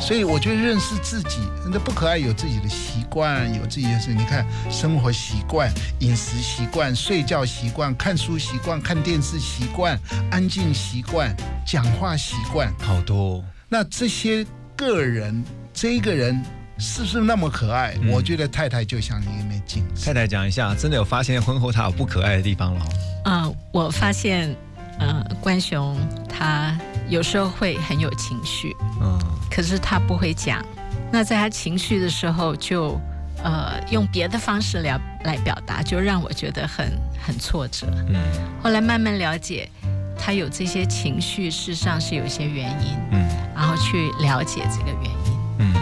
[0.00, 4.14] 哦，所以我觉得认识自己，那不可爱有自己的习惯，有自己的事。
[4.14, 9.98] 你看生活习惯、饮食习惯、睡觉习惯、看书习惯、看电视习惯、
[10.30, 11.34] 安静习惯、
[11.66, 12.72] 讲话习惯。
[12.80, 16.42] 好多哦那这些个人，这一个人
[16.76, 17.94] 是不是那么可爱？
[18.02, 20.04] 嗯我觉得太太就像一面镜子。
[20.04, 22.88] 太太讲一下，真的有发现婚后他有不可爱的地方了哦。
[23.26, 24.56] 嗯，我发现，
[24.98, 25.96] 呃，关雄
[26.28, 26.76] 他
[27.10, 29.18] 有时候会很有情绪，嗯
[29.50, 30.64] 可是他不会讲。
[31.12, 32.98] 那在他情绪的时候就，
[33.42, 36.86] 呃用别的方式来来表达，就让我觉得很
[37.20, 37.88] 很挫折。
[38.08, 38.16] 嗯
[38.62, 39.68] 后来慢慢了解，
[40.16, 45.74] 他有这些情绪，事实上是有一些原因，嗯然后去了解这个原因，嗯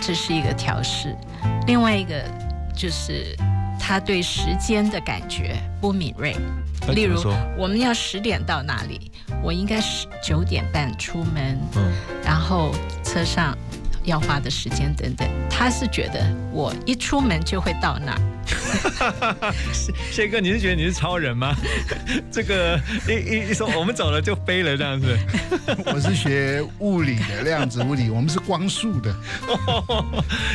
[0.00, 1.16] 这是一个调试。
[1.68, 2.24] 另外一个
[2.74, 3.36] 就是
[3.84, 6.36] 他对时间的感觉不敏锐。
[6.94, 7.20] 例如
[7.58, 9.10] 我们要十点到那里，
[9.42, 11.92] 我应该是九点半出门，嗯
[12.24, 12.72] 然后
[13.04, 13.56] 车上
[14.04, 15.28] 要花的时间等等。
[15.50, 19.54] 他是觉得我一出门就会到那儿，
[20.10, 21.54] 谢哥，你是觉得你是超人吗？
[22.32, 25.16] 这个一一一说我们走了就飞了这样子，
[25.86, 29.14] 我是学物理的量子物理，我们是光速的。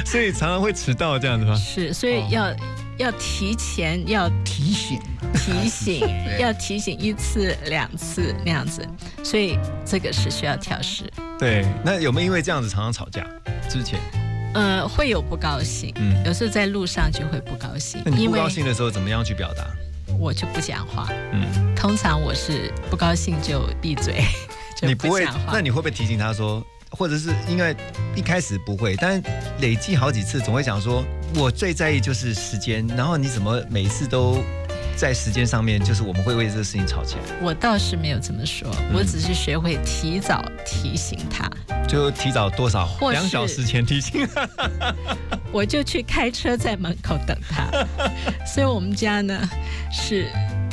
[0.06, 1.56] 所以常常会迟到这样子吗？
[1.56, 2.54] 是，所以要、
[2.98, 5.00] 要提前要提醒，
[5.34, 6.08] 提醒，
[6.40, 8.88] 要提醒一次两次那样子，
[9.24, 11.04] 所以这个是需要调试。
[11.40, 13.26] 对，那有没有因为这样子常常吵架？
[13.70, 14.00] 之前，
[14.54, 19.66] 呃，会有不高兴，嗯有时候在路上就会不高兴那，你不高兴的时候怎么样去表达？
[20.18, 21.08] 我就不讲话。
[21.34, 24.24] 嗯，通常我是不高兴就闭嘴，
[24.76, 25.52] 就你不会讲，话。
[25.54, 27.76] 那你会不会提醒他说，或者是因为
[28.16, 29.22] 一开始不会，但
[29.60, 31.04] 累积好几次，总会想说，
[31.36, 34.44] 我最在意就是时间，然后你怎么每次都
[34.96, 41.50] 在时间上面，就是我们会为这个事情吵起来，我倒是没有这么说，嗯我只是学会提早提醒他，
[41.88, 44.28] 就提早多少或是两小时前提醒。
[45.52, 47.70] 我就去开车在门口等他。
[48.46, 49.48] 所以我们家呢
[49.92, 50.28] 是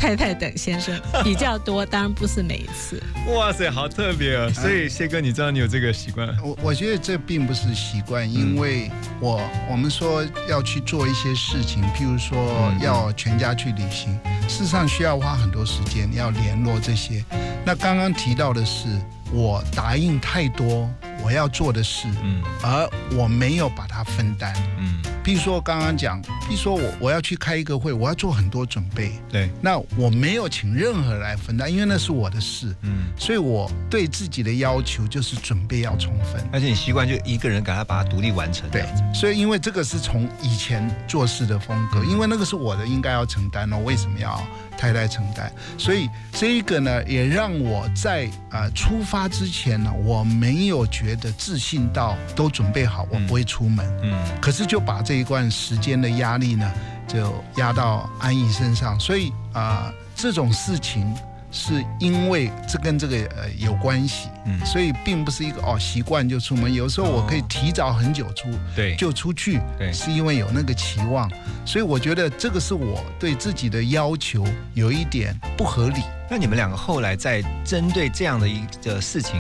[0.05, 3.03] 太太等先生比较多，当然不是每一次。
[3.35, 4.51] 哇塞，好特别啊！
[4.53, 6.29] 所以谢哥，你知道你有这个习惯？
[6.43, 9.41] 我我觉得这并不是习惯，因为我
[9.71, 14.13] 我们说要去做一些事情，譬如说嗯要全家去旅行，
[14.47, 17.25] 事实上需要花很多时间，要联络这些。
[17.65, 18.87] 那刚刚提到的是，
[19.33, 20.87] 我答应太多
[21.25, 24.55] 我要做的事，嗯而我没有把它分担。
[24.79, 36.47] 嗯，比如说刚刚讲，譬如说我我要去开一个会，我要做很多准备，对，那我没有请任何人来分担，因为那是我的事，嗯，所以我对自己的要求就是准备要充分。
[36.53, 38.69] 而且你习惯就一个人给他把它独立完成。
[38.71, 43.79] 对，所以因为这个是从以前做事的风格，因为那个是我的，应该要承担哦。
[43.79, 44.41] 为什么要
[44.77, 45.51] 太太承担？
[45.79, 53.87] 所以这一个呢，也让我在呃出发之前呢，我没有觉得自信到都准备好，我不会出门。
[54.03, 54.19] 嗯。
[54.41, 56.71] 可是就把这一段时间的压力呢，
[57.07, 61.13] 就压到安逸身上，所以啊、呃这种事情
[61.51, 64.65] 是因为这跟这个呃有关系，嗯。
[64.65, 68.95] 所以并不是一个哦习惯就出门，有时候我可以提早很久出，对。
[68.97, 69.93] 就出去，对。
[69.93, 71.29] 是因为有那个期望，
[71.65, 76.01] 所以我觉得这个是我对自己的要求有一点不合理。
[76.31, 79.35] 那你们两个后来在针对这样的一个事情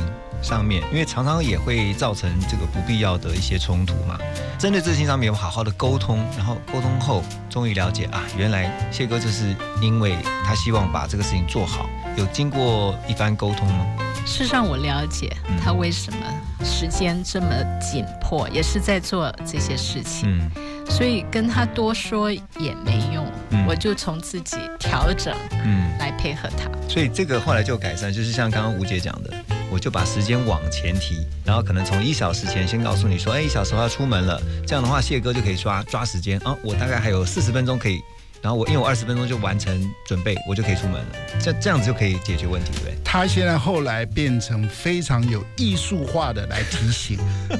[0.45, 4.19] 上面，因为常常也会造成这个不必要的一些冲突嘛。
[4.59, 13.87] 针对这事情上面有好好的沟通，然后沟通后终于了解啊，原来谢哥就是因为他希望把这个事情做好，有经过一番沟通吗？
[14.27, 16.19] 事实上，我了解他为什么
[16.65, 17.49] 时间这么
[17.81, 20.51] 紧迫，也是在做这些事情，嗯
[20.87, 25.35] 所以跟他多说也没用，嗯我就从自己调整
[25.65, 26.71] 嗯，来配合他。
[26.89, 29.31] 所以这个后来就改善，就是像刚刚吴姐讲的，
[29.71, 38.01] 我就把时间往前提，然后可能从一小时前先告诉你说，哎，一小时后要出门了，这样的话谢哥就可以抓抓时间啊，我大概还有四十分钟可以。
[38.45, 41.07] 然后我因为我二十分钟就完成准备，我就可以出门了，
[41.41, 42.95] 这这样子就可以解决问题，对不对？
[43.03, 47.19] 他现在后来变成非常有艺术化的来提醒，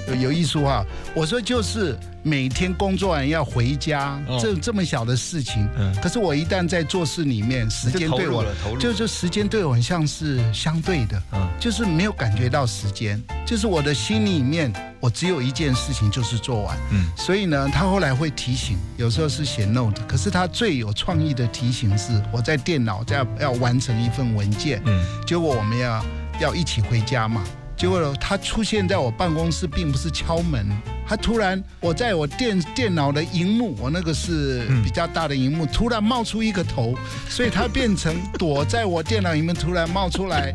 [0.09, 0.85] 有 有艺术化。
[1.15, 4.39] 我说就是每天工作完要回家，哦。
[4.39, 5.91] 这这么小的事情，嗯。
[6.03, 8.79] 可是我一旦在做事里面，时间对我就投入了投入。
[8.79, 11.49] 就就时间对我很像是相对的，嗯。
[11.59, 14.71] 就是没有感觉到时间，就是我的心里面
[15.05, 16.79] 我只有一件事情就是做完。
[16.91, 17.05] 嗯。
[17.15, 25.05] 所以呢，他后来会提醒，有时候是写 note，可是他最有创意的提醒是，我在电脑在要完成一份文件，嗯。
[25.27, 26.03] 结果我们要
[26.41, 27.45] 要一起回家嘛，
[27.77, 30.67] 结果他出现在我办公室，并不是敲门，
[31.07, 36.95] 他突然我在我电电脑的荧幕，我那个是比较大的荧幕，突然冒出一个头，
[37.29, 40.55] 所以他变成躲在我电脑里面突然冒出来，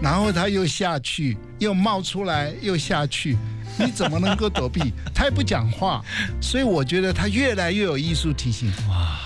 [0.00, 3.36] 然后他又下去，又冒出来，又下去。
[3.80, 4.92] 你怎么能够躲避？
[5.14, 6.04] 他也不讲话，
[6.40, 8.72] 所以我觉得他越来越有艺术提醒。
[8.88, 9.18] 哇！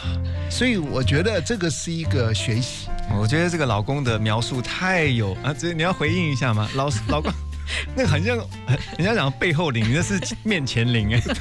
[0.51, 2.89] 所以我觉得这个是一个学习。
[3.18, 6.68] 我觉得这个老公的描述太有啊，这你要回应一下吗？
[6.75, 7.33] 老老公，
[7.95, 8.37] 那个很像，
[8.99, 11.23] 人家讲背后灵，那是面前灵哎。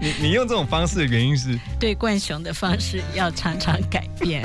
[0.00, 4.42] 你你用这种方式的原因是，对冠雄的方式要常常改变，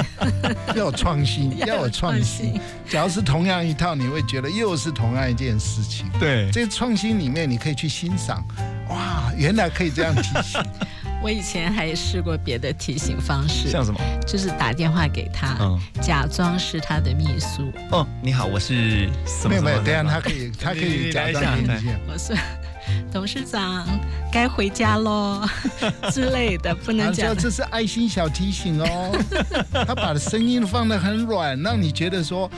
[0.70, 2.60] 要有创新，要有创新。
[2.88, 6.08] 假如是同样一套，你会觉得又是同样一件事情。
[6.20, 8.46] 对，这创新里面，你可以去欣赏，
[8.90, 10.62] 哇，原来可以这样提醒。
[11.24, 14.00] 我以前还试过别的提醒方式，像什么？
[14.26, 17.72] 就是打电话给他，嗯假装是他的秘书。
[17.92, 22.00] 哦，你好，我是什么没有没有，等一下 他可以，他可以假来一下来装听见。
[22.12, 22.36] 我是
[23.12, 23.86] 董事长
[24.32, 25.48] 该回家喽
[26.12, 27.36] 之类的，不能讲。
[27.38, 29.16] 这是爱心小提醒哦，
[29.86, 32.50] 他把声音放得很软，让你觉得说，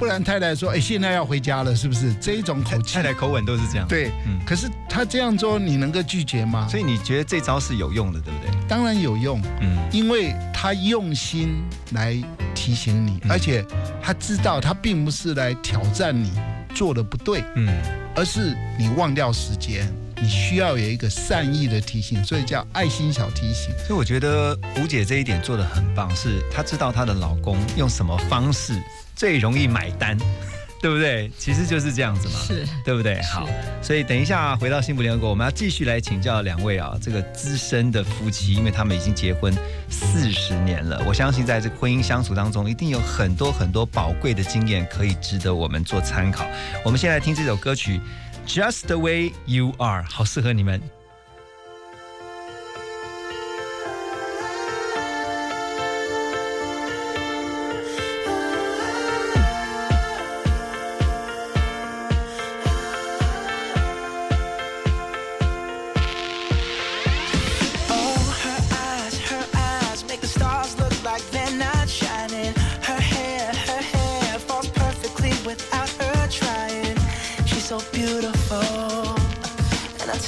[0.00, 2.14] 不然太太说，哎，现在要回家了，是不是？
[2.14, 4.10] 这一种口气太，太口吻都是这样。，对。
[4.26, 6.66] 嗯，可是他这样做，你能够拒绝吗？
[6.70, 8.50] 所以你觉得这招是有用的，对不对？
[8.66, 12.16] 当然有用，嗯因为他用心来
[12.54, 13.62] 提醒你，嗯而且
[14.00, 16.32] 他知道他并不是来挑战你
[16.74, 17.68] 做的不对，嗯
[18.16, 19.86] 而是你忘掉时间，
[20.22, 23.70] 你需要有一个善意的提醒，所以叫爱心小提醒。
[23.86, 28.80] 所以我觉得吴姐这一点做的很棒，是她知道她的老公用什么方式
[29.16, 30.16] 最容易买单，
[30.80, 31.30] 对不对？
[31.38, 33.20] 其实就是这样子嘛，是对不对？
[33.22, 33.48] 好，
[33.82, 39.54] 所以等一下回到幸福联合国，我们要继续来请教两位啊，这个资深的夫妻，因为他们已经结婚
[39.88, 46.46] 四十年了，我相信在这个婚姻相处当中，一定有很多很多宝贵的经验可以值得我们做参考。
[46.84, 47.98] 我们先来听这首歌曲
[48.49, 50.81] 《Just the Way You Are》，好适合你们。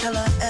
[0.02, 0.41] Color.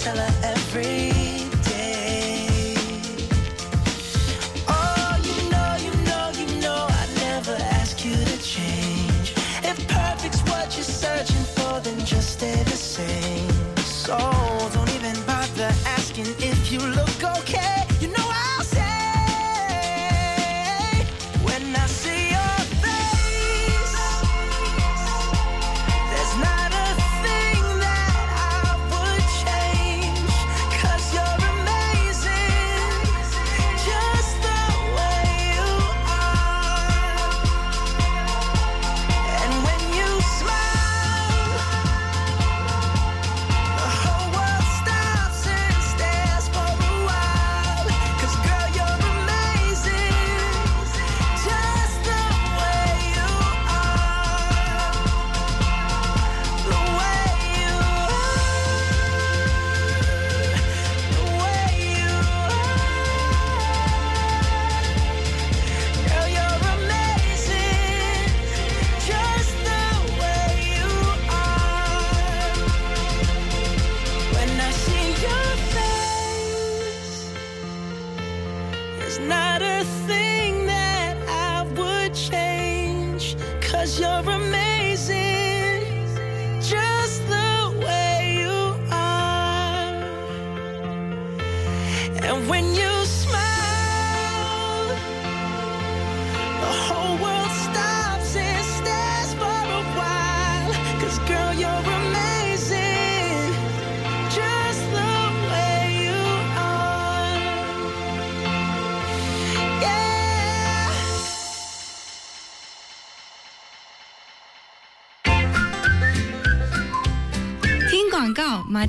[0.00, 1.17] Tell her every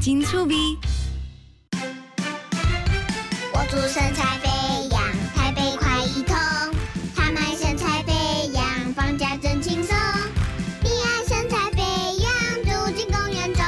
[0.10, 0.76] 金醋逼。
[3.54, 4.50] 我祝身材飞
[4.90, 5.00] 扬，
[5.36, 6.36] 台北快一通。
[7.16, 9.96] 他们身材飞扬，放假真轻松。
[10.82, 11.84] 你爱身材飞
[12.24, 12.28] 扬，
[12.66, 13.64] 住进公园中，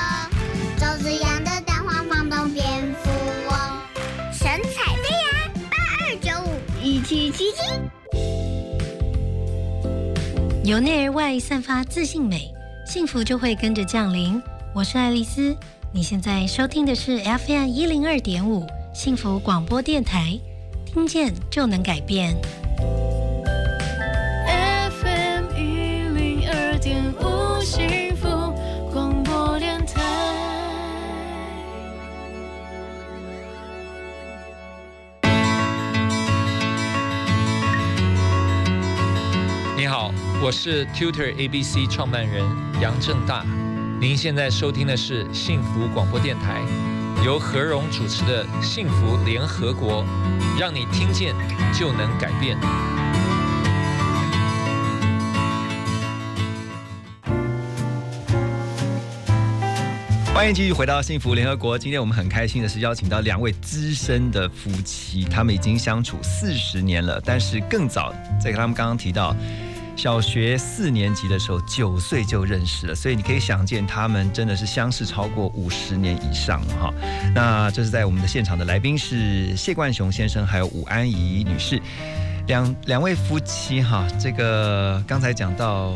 [0.79, 2.65] 周子阳的蛋黄房东蝙
[3.03, 3.11] 蝠
[3.47, 3.55] 翁。
[4.33, 7.61] 神采飞扬，八二九五一七七七。
[10.63, 12.51] 由内而外散发自信美，
[12.87, 14.41] 幸福就会跟着降临。
[14.73, 15.55] 我是爱丽丝，
[15.93, 20.39] 你现在收听的是 FM 一零二点五幸福广播电台，
[20.85, 22.33] 听见就能改变。
[24.89, 28.29] FM 一零二点五幸福
[28.89, 30.01] 广播电台。
[39.75, 42.45] 你好，我是 Tutor ABC 创办人
[42.81, 43.45] 杨正大。
[44.01, 46.59] 您现在收听的是幸福广播电台，
[47.23, 50.03] 由何荣主持的《幸福联合国》，
[50.59, 51.35] 让你听见
[51.71, 52.57] 就能改变。
[60.33, 61.77] 欢迎继续回到幸福联合国。
[61.77, 68.11] 今天我们很开心的是邀请到两位资深的夫妻，他们已经相处四十年了，但是更早，
[68.43, 69.35] 在他们刚刚提到。
[70.01, 76.93] 小学四年级的时候，九岁就认识了，所以你可以想见，他们真的是相识超过五十年以上了哈。
[77.35, 81.79] 那这是在我们的现场的来宾是谢冠雄先生，还有武安怡女士，
[82.47, 84.07] 两两位夫妻哈。
[84.19, 85.95] 这个刚才讲到，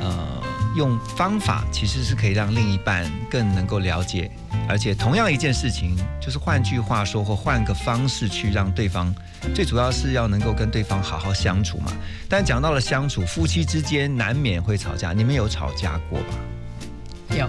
[0.00, 0.39] 呃，
[0.76, 4.30] 用方法其实是可以让另一半更能够了解，
[4.68, 9.14] 而且同样一件事情，就是换句话说，或换个方式去让对方。
[9.54, 11.90] 最主要是要能够跟对方好好相处嘛。
[12.28, 15.12] 但讲到了相处，夫妻之间难免会吵架。
[15.12, 17.36] 你们有吵架过吧？
[17.36, 17.48] 有。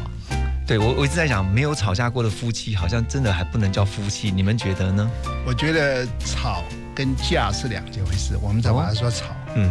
[0.65, 4.31] 对我，我一直在想，没有吵架过的夫妻，好像真的还不能叫夫妻。
[4.31, 5.09] 你们觉得呢？
[5.45, 6.63] 我觉得吵
[6.95, 8.37] 跟架是两件回事。
[8.41, 9.69] 我们再把它说吵，嗯，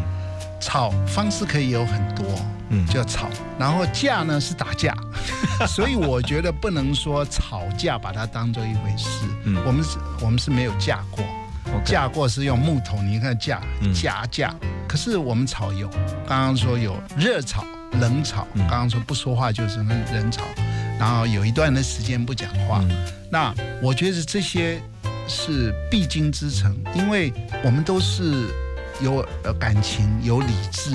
[0.60, 2.26] 吵方式可以有很多，
[2.68, 3.28] 嗯，叫吵。
[3.58, 4.94] 然后架呢是打架，
[5.66, 9.08] 所以我觉得不能说吵架把它当做一回事。
[9.44, 11.24] 嗯，我们是，我们是没有架过。
[11.84, 13.60] 架过是用木头，你看架
[13.94, 14.52] 架架，
[14.88, 15.88] 可是我们吵有，
[16.26, 17.64] 刚刚说有热吵、
[18.00, 20.42] 冷吵，刚刚说不说话就是冷吵，
[20.98, 22.84] 然后有一段的时间不讲话，
[23.30, 24.82] 那我觉得这些
[25.28, 27.32] 是必经之程，因为
[27.62, 28.48] 我们都是
[29.02, 30.90] 有呃感情、有理智，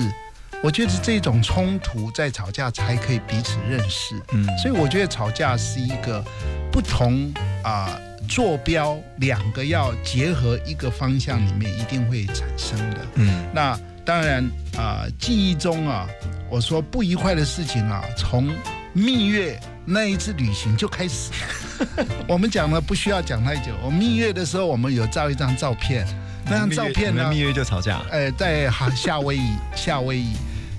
[0.62, 6.24] 我觉得这种冲突在吵架才可以彼此认识，嗯，所以我觉得吵架是一个
[6.72, 7.32] 不同
[7.62, 7.86] 啊。
[7.88, 13.06] 呃坐标两个要结合一个方向里面一定会产生的。
[13.14, 14.42] 嗯，那当然
[14.76, 16.08] 啊、呃，记忆中啊，
[16.50, 18.52] 我说不愉快的事情啊，从
[18.92, 21.30] 蜜月那一次旅行就开始。
[22.26, 23.70] 我们讲了不需要讲太久。
[23.80, 26.04] 我蜜月的时候，我们有照一张照片，
[26.48, 28.00] 那张照片呢，蜜月就吵架。
[28.10, 30.32] 呃，在夏威夷，夏威夷，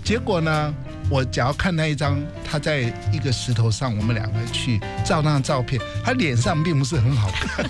[0.03, 0.73] 结果呢，
[1.09, 7.65] 我只要看那一张他在一个石头上，我们两个去照那张照片，他脸上并不是很好看，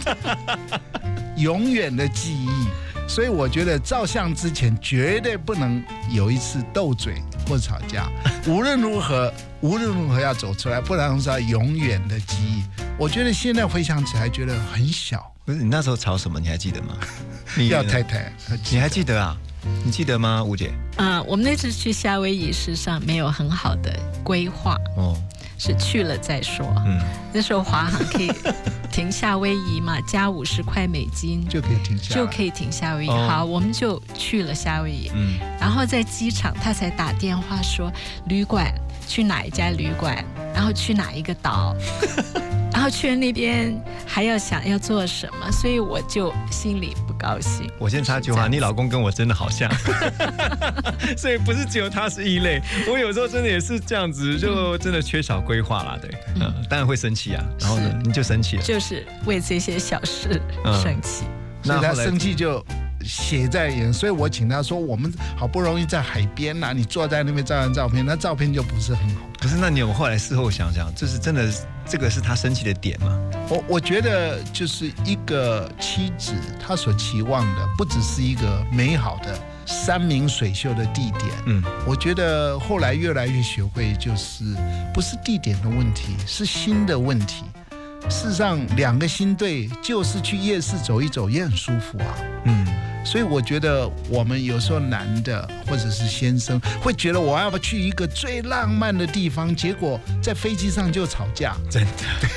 [1.38, 2.68] 永远的记忆。
[3.10, 5.82] 所以我觉得照相之前绝对不能
[6.12, 8.10] 有一次斗嘴或吵架，
[8.46, 12.64] 无论如何，无论如何要走出来，不然是要永远的记忆。
[12.98, 16.42] 我觉得现在回想起来觉得很小，不是你那时候吵什么？
[16.42, 16.98] 你还记得吗？
[17.56, 18.30] 你要太太，
[18.70, 19.38] 你还记得啊？
[19.86, 20.74] 你记得吗，吴姐？
[20.98, 25.16] 嗯，我们那次去夏威夷，事实上没有很好的规划，哦，
[25.58, 26.66] 是去了再说。
[26.86, 27.00] 嗯，
[27.34, 28.30] 那时候华航可以
[28.92, 33.10] 停夏威夷嘛， 加五十块美金就可以停下，就可以停夏威夷。
[33.10, 35.10] 哦好，我们就去了夏威夷。
[35.16, 37.90] 嗯，然后在机场，他才打电话说
[38.28, 38.74] 旅馆
[39.08, 41.76] 去哪一家旅馆，然后去哪一个岛，
[42.72, 47.70] 然后去了那边还要想要做什么，所以我就心里不高兴。
[47.80, 49.72] 我先插句话，你老公跟我真的好像，
[51.18, 60.82] 所以不是只有他是异类，我有时候真的也是这样子，就真的缺少规划啦，对，嗯，当然会生气啊，然后呢，你就生气了，就是为这些小事嗯。
[60.82, 61.24] 生气。
[61.64, 62.64] 那后来生气就
[63.08, 69.22] 写在眼，所以我请他说，我们好不容易在海边呐、你坐在那边照张照片，那照片就不是很好。
[69.40, 69.56] 可是？
[69.56, 71.52] 那你有后来事后想想，这是真的，
[71.88, 73.20] 这个是他生气的点吗？
[73.50, 81.32] 我我觉得就是一个妻子，她所期望的不只是一个美好的山明水秀的地点。
[81.46, 84.44] 嗯，我觉得后来越来越学会，就是
[84.94, 87.46] 不是地点的问题，是心的问题。
[88.10, 92.16] 事实上，两个新队，就是去夜市走一走也很舒服啊。
[92.46, 92.66] 嗯，
[93.06, 101.56] 所以我觉得我们有时候男的或者是先生会觉得我要不去一个最浪漫的地方，结果在飞机上就吵架。
[101.70, 101.90] 真的，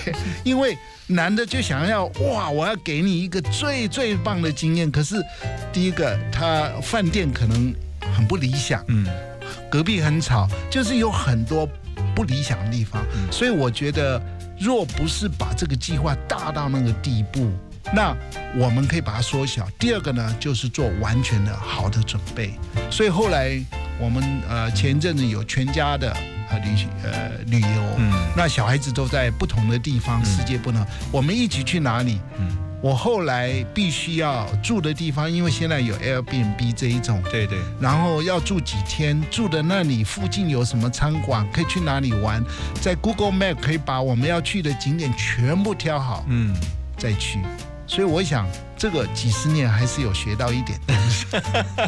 [0.05, 4.91] 对， 因为男的就想要哇，我要给你一个最最棒的经验。
[4.91, 5.17] 可是
[5.73, 7.73] 第一个，他饭店可能
[8.17, 9.07] 很不理想，嗯，
[9.71, 11.69] 隔壁很吵，就是有很多
[12.15, 13.01] 不理想的地方。
[13.31, 14.21] 所以我觉得，
[14.61, 17.51] 若不是把这个计划大到那个地步，
[17.95, 18.15] 那
[18.59, 19.67] 我们可以把它缩小。
[19.79, 22.53] 第二个呢，就是做完全的好的准备。
[22.91, 23.59] 所以后来
[23.99, 26.13] 我们呃前一阵子有全家的
[26.51, 26.69] 呃旅
[27.03, 32.21] 呃旅游，嗯那小孩子都在不同的地方，世界不同，我们一起去哪里？
[32.39, 42.43] 嗯我后来必须要住的地方，因为现在有 Airbnb 这一种，对对，然后要住几天，住的那里附近有什么餐馆，可以去哪里玩，
[42.81, 46.55] 在 Google Map 可以把我们要去的景点全部挑好，嗯，
[46.97, 47.39] 再去。
[47.87, 48.47] 所以我想，
[48.81, 51.27] 这个几十年还是有学到一点东西。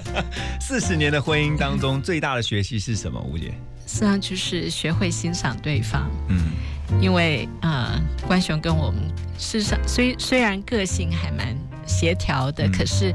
[0.60, 3.18] 四十年的婚姻当中，最大的学习是什么？
[3.18, 3.54] 吴姐，
[3.86, 6.52] 实际上就是学会欣赏对方，嗯
[7.00, 9.00] 因为呃，关雄跟我们
[9.38, 13.14] 事实上虽虽然个性还蛮协调的，嗯可是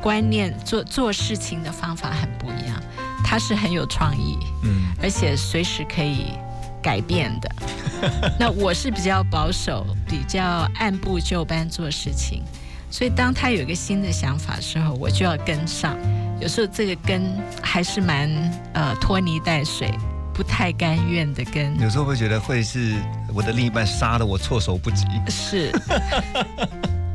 [0.00, 2.80] 观念做做事情的方法很不一样。
[3.24, 6.34] 他是很有创意，嗯而且随时可以
[6.80, 7.50] 改变的。
[8.38, 12.44] 那我是比较保守，比较按部就班做事情，
[12.90, 15.96] 所以当他有一个新的想法的时候，我就要跟上。
[16.40, 17.22] 有时候这个跟
[17.62, 18.30] 还是蛮
[18.72, 19.92] 呃拖泥带水，
[20.32, 21.78] 不太甘愿的跟。
[21.80, 22.94] 有时候会觉得会是
[23.34, 25.04] 我的另一半杀的我措手不及。
[25.28, 25.72] 是，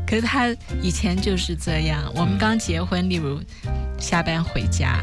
[0.06, 2.04] 可是他以前就是这样。
[2.16, 3.42] 我们刚结婚，例如
[3.98, 5.02] 下班回家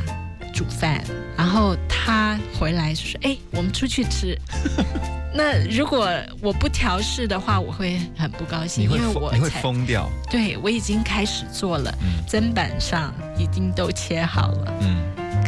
[0.60, 1.02] 煮饭，
[1.38, 4.38] 然后他回来就说：“哎，我们出去吃。
[5.32, 6.10] ”那如果
[6.42, 10.06] 我不调试的话，我会很不高兴，因为我你会疯掉。
[10.30, 11.90] 对我已经开始做了，
[12.28, 14.98] 砧板上已经都切好了，嗯，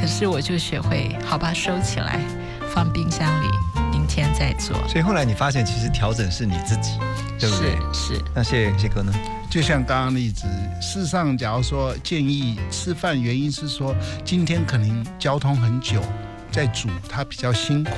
[0.00, 2.18] 可是我就学会好吧，收起来，
[2.74, 3.46] 放冰箱里，
[4.02, 4.76] 明天再做。
[4.88, 6.98] 所以后来你发现，其实调整是你自己，
[7.38, 7.70] 对不对？
[7.92, 8.24] 是是。
[8.34, 9.12] 那谢谢哥呢？
[9.48, 10.44] 就像刚刚例子，
[10.80, 13.94] 事实上，假如说建议吃饭，原因是说
[14.24, 16.02] 今天可能交通很久，
[16.50, 17.90] 在煮它比较辛苦，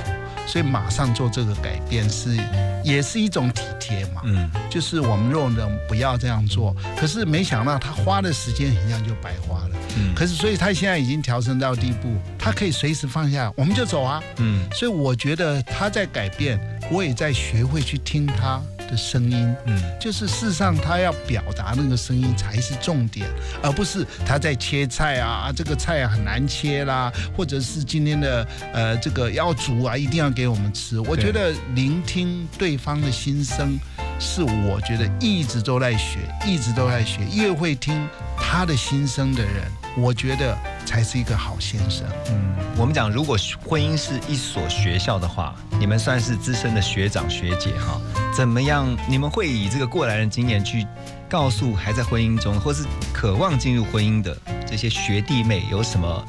[0.45, 2.37] 所以马上做这个改变是
[2.83, 4.21] 也是一种体贴嘛。
[4.25, 9.75] 嗯，就是我们若能不要这样做，可是没想到他花的时间一样就白花了。
[9.97, 14.21] 嗯可是所以他现在已经调整到地步，他可以随时放下，我们就走啊。
[14.37, 16.59] 嗯所以我觉得他在改变，
[16.91, 19.55] 我也在学会去听他的声音。
[19.65, 23.27] 嗯，就是事实上他要表达那个声音才是重点，
[23.61, 30.99] 而不是他在切菜啊，啊这个菜啊很难切啦，或者是今天的呃这个要煮啊，一定要给我们吃。
[30.99, 33.77] 我觉得聆听对方的心声，
[34.19, 37.21] 是我觉得一直都在学，一直都在学。
[37.33, 38.07] 越会听
[38.37, 39.63] 他的心声的人，
[39.97, 42.07] 我觉得才是一个好先生。
[42.29, 47.99] 嗯，我们讲，如果婚姻是一所学校的话，你们算是资深的学长学姐哈。
[48.33, 48.95] 怎么样？
[49.09, 50.85] 你们会以这个过来人经验去
[51.27, 56.23] 告诉还在婚姻中或是渴望进入婚姻的这些学弟妹有什么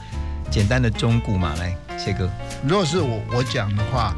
[0.51, 1.55] 简单的忠告吗？
[1.59, 2.31] 来，谢哥，
[2.67, 4.15] 如果是我我讲的话，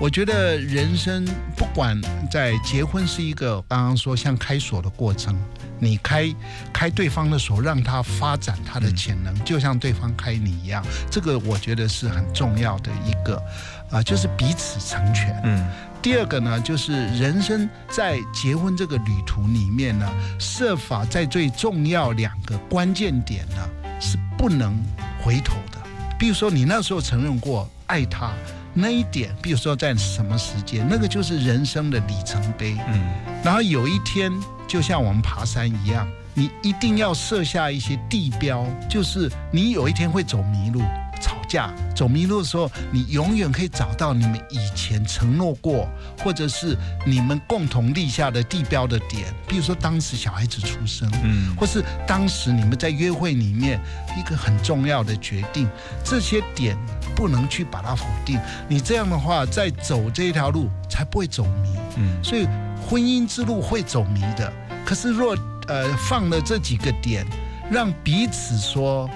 [0.00, 1.24] 我觉得人生
[1.56, 5.36] 不管在结婚是一个刚刚说像开锁的过程，
[5.82, 6.32] 你开
[6.72, 10.80] 开对方的锁，让他发展他的潜能，就像对方开你一样，
[11.10, 13.42] 这个我觉得是很重要的一个
[13.90, 15.40] 啊、就是彼此成全。
[15.42, 15.60] 嗯
[16.00, 20.08] 第二个呢，就是人生在结婚这个旅途里面呢，
[20.38, 23.68] 设法在最重要两个关键点呢
[24.00, 24.76] 是不能
[25.20, 25.78] 回头的。
[26.18, 28.32] 比如说你那时候承认过爱他
[28.74, 32.76] 那一点，比如说在什么时间，那个就是人生的里程碑。
[32.88, 33.02] 嗯
[33.44, 34.32] 然后有一天，
[34.68, 40.80] 就像我们爬山一样，你一定要设下一些地标，就是你有一天会走迷路。
[41.22, 49.32] 吵架走迷路的时候，你永远可以找到你们以前承诺过，或者是你们共同立下的地标的点。
[49.46, 53.80] 比如说当时小孩子出生，嗯或是当时你们在约会里面
[54.18, 55.68] 一个很重要的决定，
[56.04, 56.76] 这些点
[57.14, 58.40] 不能去把它否定。
[58.68, 61.70] 你这样的话，在走这条路才不会走迷。
[61.96, 62.46] 嗯所以
[62.88, 64.52] 婚姻之路会走迷的。
[64.84, 65.36] 可是若
[65.68, 67.24] 呃放了这几个点，
[67.70, 69.08] 让彼此说，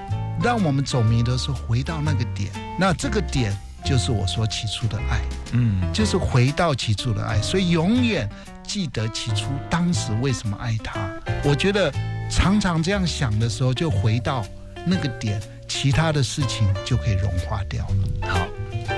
[0.43, 5.20] 让我们走迷的时候回到那个点，那这个点就是我说起初的爱，
[5.53, 7.41] 嗯就是回到起初的爱。
[7.41, 8.28] 所以永远
[8.62, 11.11] 记得起初当时为什么爱他。
[11.45, 11.93] 我觉得
[12.30, 14.45] 常常这样想的时候，就回到
[14.84, 18.28] 那个点，其他的事情就可以融化掉了。
[18.28, 18.47] 好，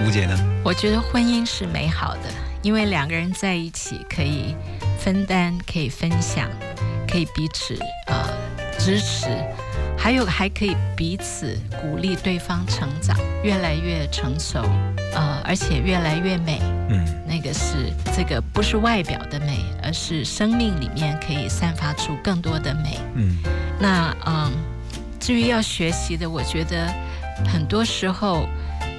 [0.04, 0.36] 吴姐呢？
[0.64, 2.22] 我觉得婚姻是美好的，
[2.62, 4.56] 因为两个人在一起可以
[4.98, 6.48] 分担，可以分享，
[7.06, 8.28] 可以彼此呃
[8.78, 9.26] 支持，
[9.98, 14.62] 还有还可以彼此鼓励对方成长，越来越成熟，
[15.12, 16.60] 呃，而且越来越美。
[16.90, 22.98] 嗯那个是这个不是外表的美，而是生命里面可以散发出更多的美。
[23.16, 23.36] 嗯
[23.78, 24.50] 那嗯，
[25.20, 26.90] 至于要学习的，我觉得
[27.52, 28.48] 很多时候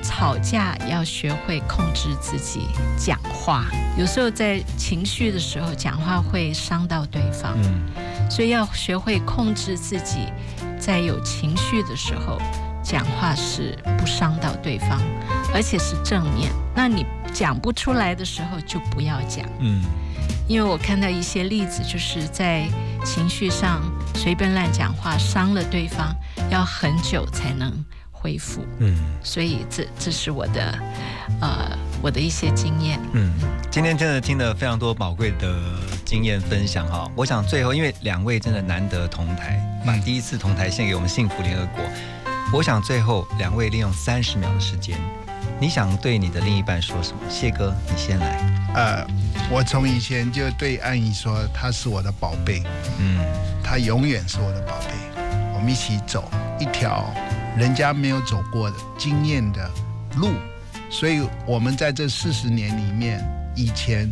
[0.04, 3.66] 吵架要学会控制自己讲话，
[3.98, 10.28] 有时候在情绪的时候讲话会伤到对方，嗯所以要学会控制自己，
[10.80, 12.40] 在有情绪的时候
[12.82, 15.00] 讲话是不伤到对方，
[15.54, 16.52] 而且是正面。
[16.74, 19.46] 那你讲不出来的时候就不要讲。
[19.60, 19.84] 嗯
[20.48, 22.68] 因为我看到一些例子，就是在
[23.06, 23.84] 情绪上
[24.16, 26.16] 随便乱讲话，伤了对方，
[26.50, 27.72] 要很久才能
[28.12, 28.66] 恢复。
[28.80, 30.80] 嗯所以这这是我的，
[31.40, 33.00] 呃，我的一些经验。
[33.14, 33.32] 嗯，
[33.70, 35.56] 今天真的听了非常多宝贵的
[36.10, 37.08] 经验分享哈。
[37.16, 41.84] 我想最后，因为两位真的难得同台，把第一次同台献给我们幸福联合国。
[42.52, 44.98] 我想最后两位利用三十秒的时间，
[45.60, 47.20] 你想对你的另一半说什么？
[47.30, 48.40] 谢哥，你先来。
[48.74, 49.08] 呃，
[49.52, 52.64] 我从以前就对安怡说，她是我的宝贝，
[52.98, 53.20] 嗯
[53.64, 55.22] 她永远是我的宝贝。
[55.54, 56.28] 我们一起走
[56.60, 57.06] 一条
[57.56, 59.70] 人家没有走过的经验的
[60.16, 60.32] 路，
[60.90, 63.24] 所以我们在这四十年里面，
[63.56, 64.10] 以前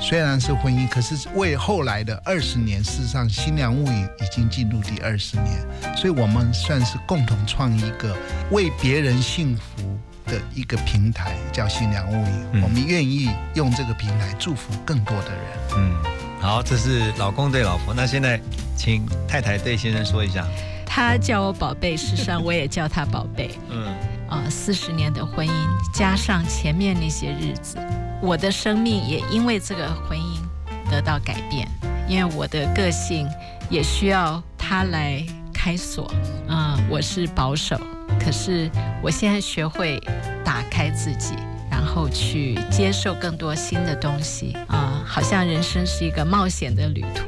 [0.00, 5.66] 虽然是婚姻，可是为后来的二十年，事实上《新娘物语》已经进入第二十年，
[5.96, 8.16] 所以我们算是共同创一个
[8.50, 12.30] 为别人幸福的一个平台，叫新娘物语。
[12.52, 15.40] 嗯我们愿意用这个平台祝福更多的人。
[15.76, 15.96] 嗯，
[16.40, 17.92] 好，这是老公对老婆。
[17.92, 18.40] 那现在
[18.76, 20.46] 请太太对先生说一下。
[20.84, 23.50] 他叫我宝贝，事实上我也叫他宝贝。
[23.70, 23.92] 嗯
[24.28, 25.52] 啊，四十年的婚姻
[25.94, 27.78] 加上前面那些日子，
[28.22, 31.68] 我的生命也因为这个婚姻得到改变，
[32.08, 33.28] 因为我的个性
[33.68, 36.10] 也需要他来开锁。
[36.48, 37.78] 嗯、我是保守，
[38.18, 38.70] 可是
[39.02, 40.00] 我现在学会
[40.44, 41.34] 打开自己，
[41.70, 44.56] 然后去接受更多新的东西。
[44.68, 47.26] 啊、好像人生是一个冒险的旅途，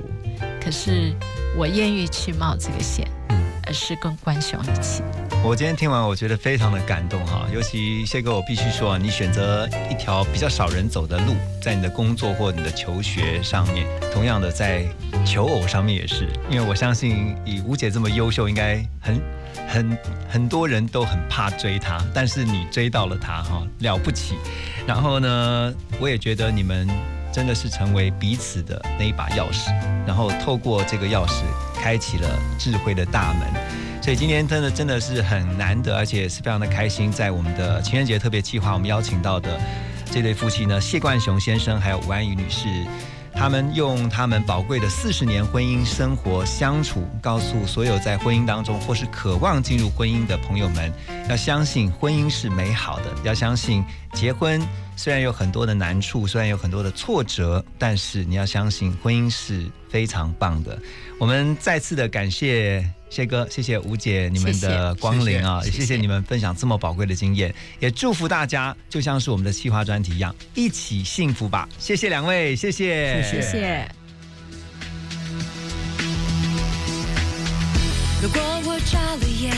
[0.61, 1.13] 可是
[1.57, 3.07] 我愿意去冒这个险，
[3.67, 5.03] 而是跟关雄一起。
[5.45, 7.47] 我今天听完，我觉得非常的感动哈。
[7.55, 14.85] 尤其谢哥，我必须说啊，你选择一条比较少人走的路，在你的工作或你的求学上面，同样的在
[15.25, 16.29] 求偶上面也是。
[16.51, 19.21] 因为我相信以吴姐这么优秀，应该很
[19.67, 24.35] 很很多人都很怕追她，但是你追到了她哈，了不起。
[24.87, 26.87] 然后呢，我也觉得你们
[27.33, 29.71] 真的是成为彼此的那一把钥匙，
[30.07, 31.43] 然后透过这个钥匙，
[31.75, 32.29] 开启了
[32.59, 33.78] 智慧的大门。
[34.09, 39.61] 所以今天真的真的是很难得而且也是非常的开心在我们的情人节特别计划我们邀请到的
[40.11, 42.69] 这对夫妻呢谢冠雄先生还有吴安宇女士
[43.35, 50.91] 他们用他们宝贵的四十年婚姻生活相处告诉所有在婚姻当中或是渴望进入婚姻的朋友们
[51.29, 53.85] 要相信婚姻是美好的要相信
[54.15, 54.59] 结婚
[54.97, 60.81] 虽然有很多的难处虽然有很多的挫折但是你要相信婚姻是非常棒的，
[61.19, 70.35] 我们再次的感谢谢哥，谢谢吴姐你们的光临啊，也谢谢你们分享这么宝贵的经验，也祝福大家就像是我们的企划专题一样。
[70.55, 73.89] 一起幸福吧，谢谢两位，谢谢谢谢。
[78.21, 79.55] 如果我眨了眼，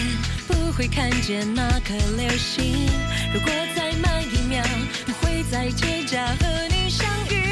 [0.47, 2.89] 不会看见那颗流星；
[3.33, 4.63] 如果再慢一秒，
[5.07, 7.50] 我会在街角和你相遇。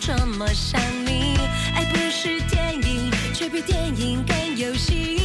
[0.00, 1.36] 这么想你，
[1.74, 5.19] 爱不是电影，却比电影更有戏。